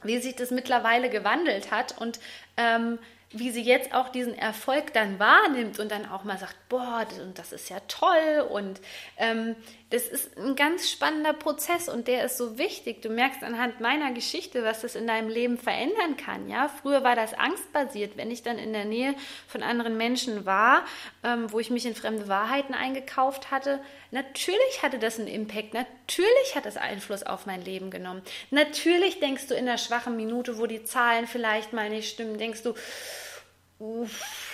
wie 0.03 0.19
sich 0.19 0.35
das 0.35 0.51
mittlerweile 0.51 1.09
gewandelt 1.09 1.71
hat 1.71 1.97
und 1.99 2.19
ähm, 2.57 2.99
wie 3.33 3.49
sie 3.49 3.63
jetzt 3.63 3.93
auch 3.95 4.09
diesen 4.09 4.37
Erfolg 4.37 4.93
dann 4.93 5.17
wahrnimmt 5.19 5.79
und 5.79 5.91
dann 5.91 6.07
auch 6.07 6.23
mal 6.23 6.37
sagt, 6.37 6.55
boah, 6.69 7.05
das 7.33 7.51
ist 7.51 7.69
ja 7.69 7.79
toll 7.87 8.47
und 8.49 8.79
ähm, 9.17 9.55
das 9.93 10.07
ist 10.07 10.35
ein 10.39 10.55
ganz 10.55 10.89
spannender 10.89 11.33
Prozess 11.33 11.87
und 11.87 12.07
der 12.07 12.25
ist 12.25 12.39
so 12.39 12.57
wichtig. 12.57 13.03
Du 13.03 13.09
merkst 13.09 13.43
anhand 13.43 13.79
meiner 13.79 14.11
Geschichte, 14.11 14.63
was 14.63 14.81
das 14.81 14.95
in 14.95 15.05
deinem 15.05 15.29
Leben 15.29 15.59
verändern 15.59 16.17
kann. 16.17 16.49
Ja, 16.49 16.67
früher 16.67 17.03
war 17.03 17.15
das 17.15 17.35
angstbasiert, 17.35 18.17
wenn 18.17 18.31
ich 18.31 18.41
dann 18.41 18.57
in 18.57 18.73
der 18.73 18.85
Nähe 18.85 19.13
von 19.47 19.61
anderen 19.61 19.95
Menschen 19.95 20.47
war, 20.47 20.83
ähm, 21.23 21.51
wo 21.51 21.59
ich 21.59 21.69
mich 21.69 21.85
in 21.85 21.93
fremde 21.93 22.27
Wahrheiten 22.27 22.73
eingekauft 22.73 23.51
hatte. 23.51 23.79
Natürlich 24.09 24.81
hatte 24.81 24.97
das 24.97 25.19
einen 25.19 25.27
Impact. 25.27 25.75
Natürlich 25.75 26.55
hat 26.55 26.65
das 26.65 26.77
Einfluss 26.77 27.21
auf 27.21 27.45
mein 27.45 27.61
Leben 27.61 27.91
genommen. 27.91 28.23
Natürlich 28.49 29.19
denkst 29.19 29.45
du 29.45 29.53
in 29.53 29.67
der 29.67 29.77
schwachen 29.77 30.15
Minute, 30.15 30.57
wo 30.57 30.65
die 30.65 30.83
Zahlen 30.83 31.27
vielleicht 31.27 31.71
mal 31.71 31.91
nicht 31.91 32.09
stimmen, 32.09 32.39
denkst 32.39 32.63
du 32.63 32.73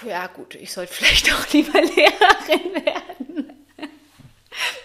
ja 0.06 0.28
gut, 0.28 0.56
ich 0.56 0.74
sollte 0.74 0.92
vielleicht 0.96 1.34
auch 1.34 1.48
lieber 1.54 1.80
Lehrerin 1.80 2.86
werden. 2.86 3.29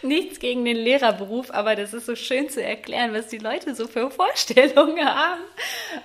Nichts 0.05 0.39
gegen 0.39 0.65
den 0.65 0.77
Lehrerberuf, 0.77 1.51
aber 1.51 1.75
das 1.75 1.95
ist 1.95 2.07
so 2.07 2.15
schön 2.15 2.49
zu 2.49 2.63
erklären, 2.63 3.13
was 3.13 3.29
die 3.29 3.39
Leute 3.39 3.75
so 3.75 3.89
für 3.89 4.11
Vorstellungen 4.11 5.05
haben. 5.05 5.41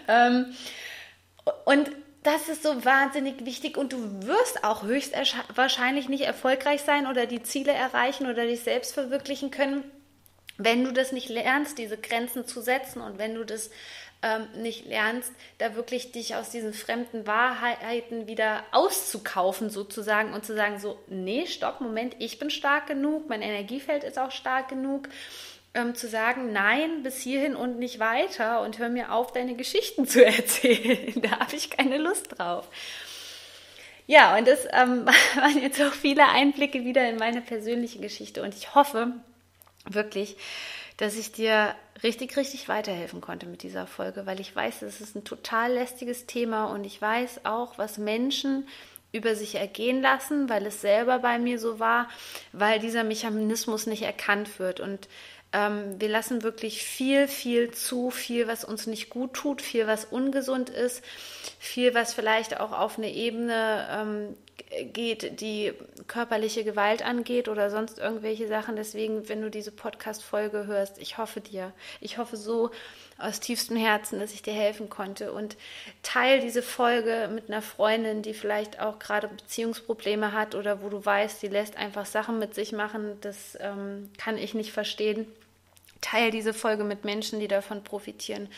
Ähm, 0.07 0.55
und 1.65 1.91
das 2.23 2.49
ist 2.49 2.63
so 2.63 2.83
wahnsinnig 2.83 3.45
wichtig 3.45 3.77
und 3.77 3.93
du 3.93 4.25
wirst 4.25 4.63
auch 4.63 4.83
höchstwahrscheinlich 4.83 6.09
nicht 6.09 6.23
erfolgreich 6.23 6.81
sein 6.81 7.07
oder 7.07 7.25
die 7.25 7.43
Ziele 7.43 7.71
erreichen 7.71 8.29
oder 8.29 8.45
dich 8.45 8.62
selbst 8.62 8.93
verwirklichen 8.93 9.51
können, 9.51 9.83
wenn 10.60 10.84
du 10.84 10.91
das 10.91 11.12
nicht 11.12 11.30
lernst, 11.30 11.78
diese 11.78 11.98
Grenzen 11.98 12.45
zu 12.45 12.62
setzen 12.62 13.02
und 13.02 13.17
wenn 13.17 13.34
du 13.34 13.45
das 13.45 13.72
ähm, 14.22 14.48
nicht 14.62 14.86
lernst, 14.86 15.32
da 15.58 15.76
wirklich 15.76 16.12
dich 16.12 16.36
aus 16.36 16.50
diesen 16.50 16.74
fremden 16.74 17.26
Wahrheiten 17.26 18.28
wieder 18.28 18.63
auszukaufen 18.72 19.69
sozusagen 19.69 20.34
und 20.34 20.45
zu 20.45 20.54
sagen 20.54 20.78
so, 20.78 21.00
nee, 21.08 21.48
stopp, 21.48 21.80
Moment, 21.80 22.17
ich 22.19 22.38
bin 22.38 22.50
stark 22.50 22.88
genug, 22.88 23.30
mein 23.30 23.41
Energiefeld 23.41 24.04
ist 24.04 24.19
auch 24.19 24.32
stark 24.32 24.67
genug, 24.67 25.08
ähm, 25.74 25.95
zu 25.95 26.10
sagen, 26.10 26.52
nein, 26.52 27.04
bis 27.04 27.22
hierhin 27.22 27.56
und 27.56 27.80
nicht 27.80 28.00
weiter 28.00 28.62
und 28.62 28.80
hör 28.80 28.89
mir 28.89 29.13
auf, 29.13 29.32
deine 29.32 29.56
Geschichten 29.56 30.06
zu 30.06 30.26
erzählen. 30.26 31.22
da 31.22 31.39
habe 31.39 31.56
ich 31.56 31.69
keine 31.69 31.98
Lust 31.98 32.38
drauf. 32.38 32.67
Ja, 34.08 34.38
und 34.38 34.45
das 34.45 34.65
ähm, 34.74 35.06
waren 35.36 35.62
jetzt 35.62 35.82
auch 35.82 35.93
viele 35.93 36.28
Einblicke 36.28 36.84
wieder 36.84 37.08
in 37.08 37.15
meine 37.15 37.39
persönliche 37.39 38.00
Geschichte 38.00 38.43
und 38.43 38.54
ich 38.54 38.76
hoffe 38.76 39.13
wirklich, 39.93 40.38
dass 40.97 41.15
ich 41.15 41.32
dir 41.32 41.75
richtig, 42.04 42.36
richtig 42.38 42.67
weiterhelfen 42.67 43.21
konnte 43.21 43.45
mit 43.45 43.63
dieser 43.63 43.88
Folge, 43.88 44.25
weil 44.25 44.39
ich 44.39 44.56
weiß, 44.56 44.82
es 44.82 45.02
ist 45.02 45.15
ein 45.15 45.23
total 45.23 45.73
lästiges 45.73 46.25
Thema 46.25 46.65
und 46.65 46.86
ich 46.86 47.02
weiß 47.02 47.45
auch, 47.45 47.78
was 47.78 47.97
Menschen 47.97 48.67
über 49.12 49.36
sich 49.36 49.56
ergehen 49.56 50.02
lassen, 50.02 50.49
weil 50.49 50.65
es 50.65 50.82
selber 50.82 51.19
bei 51.19 51.39
mir 51.39 51.60
so 51.60 51.80
war, 51.80 52.08
weil 52.52 52.80
dieser 52.80 53.04
Mechanismus 53.04 53.88
nicht 53.88 54.04
erkannt 54.04 54.60
wird. 54.60 54.80
Und 54.80 55.08
ähm, 55.52 55.99
wir 55.99 56.10
lassen 56.10 56.43
wirklich 56.43 56.84
viel, 56.84 57.28
viel 57.28 57.71
zu, 57.71 58.12
viel, 58.12 58.47
was 58.47 58.63
uns 58.63 58.86
nicht 58.86 59.10
gut 59.10 59.34
tut, 59.34 59.62
viel, 59.62 59.88
was 59.88 60.06
ungesund 60.06 60.69
ist, 60.69 61.04
viel, 61.58 61.95
was 61.95 62.13
vielleicht 62.13 62.60
auch 62.60 62.71
auf 62.71 62.97
eine 62.97 63.12
Ebene 63.12 63.88
ähm, 63.91 64.38
geht, 64.93 65.41
die 65.41 65.73
körperliche 66.08 66.63
Gewalt 66.63 67.03
angeht 67.03 67.47
oder 67.47 67.69
sonst 67.69 67.97
irgendwelche 67.97 68.47
Sachen. 68.47 68.75
Deswegen, 68.75 69.27
wenn 69.27 69.41
du 69.41 69.49
diese 69.49 69.71
Podcast-Folge 69.71 70.67
hörst, 70.67 70.99
ich 70.99 71.17
hoffe 71.17 71.41
dir, 71.41 71.73
ich 72.01 72.17
hoffe 72.17 72.38
so 72.38 72.69
aus 73.17 73.39
tiefstem 73.39 73.77
Herzen, 73.77 74.19
dass 74.19 74.34
ich 74.34 74.41
dir 74.41 74.53
helfen 74.53 74.89
konnte. 74.89 75.34
Und 75.34 75.58
teil 76.03 76.39
diese 76.39 76.62
Folge 76.62 77.29
mit 77.34 77.49
einer 77.49 77.62
Freundin, 77.62 78.21
die 78.21 78.34
vielleicht 78.34 78.79
auch 78.79 78.99
gerade 78.99 79.27
Beziehungsprobleme 79.27 80.34
hat 80.34 80.55
oder 80.55 80.82
wo 80.84 80.89
du 80.89 81.03
weißt, 81.03 81.41
die 81.41 81.47
lässt 81.47 81.75
einfach 81.75 82.05
Sachen 82.05 82.39
mit 82.39 82.53
sich 82.53 82.71
machen, 82.71 83.17
das 83.21 83.58
ähm, 83.60 84.10
kann 84.17 84.38
ich 84.38 84.53
nicht 84.53 84.71
verstehen 84.71 85.25
Teil 86.01 86.31
diese 86.31 86.53
Folge 86.53 86.83
mit 86.83 87.05
Menschen, 87.05 87.39
die 87.39 87.47
davon 87.47 87.83
profitieren 87.83 88.49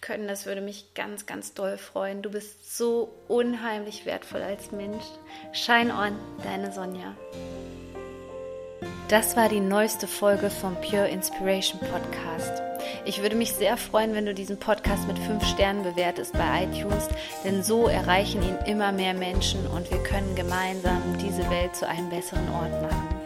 können. 0.00 0.28
Das 0.28 0.46
würde 0.46 0.60
mich 0.60 0.94
ganz, 0.94 1.26
ganz 1.26 1.54
doll 1.54 1.78
freuen. 1.78 2.22
Du 2.22 2.30
bist 2.30 2.76
so 2.76 3.14
unheimlich 3.28 4.06
wertvoll 4.06 4.42
als 4.42 4.72
Mensch. 4.72 5.04
Shine 5.52 5.94
on, 5.94 6.18
deine 6.42 6.72
Sonja. 6.72 7.16
Das 9.08 9.36
war 9.36 9.48
die 9.48 9.60
neueste 9.60 10.06
Folge 10.06 10.50
vom 10.50 10.74
Pure 10.82 11.08
Inspiration 11.08 11.80
Podcast. 11.80 12.62
Ich 13.04 13.22
würde 13.22 13.36
mich 13.36 13.54
sehr 13.54 13.76
freuen, 13.78 14.14
wenn 14.14 14.26
du 14.26 14.34
diesen 14.34 14.58
Podcast 14.58 15.08
mit 15.08 15.18
fünf 15.18 15.46
Sternen 15.46 15.82
bewertest 15.82 16.34
bei 16.34 16.64
iTunes, 16.64 17.08
denn 17.42 17.62
so 17.62 17.86
erreichen 17.86 18.42
ihn 18.42 18.58
immer 18.66 18.92
mehr 18.92 19.14
Menschen 19.14 19.66
und 19.66 19.90
wir 19.90 20.02
können 20.02 20.34
gemeinsam 20.34 21.02
diese 21.18 21.48
Welt 21.48 21.74
zu 21.74 21.88
einem 21.88 22.10
besseren 22.10 22.48
Ort 22.50 22.82
machen. 22.82 23.17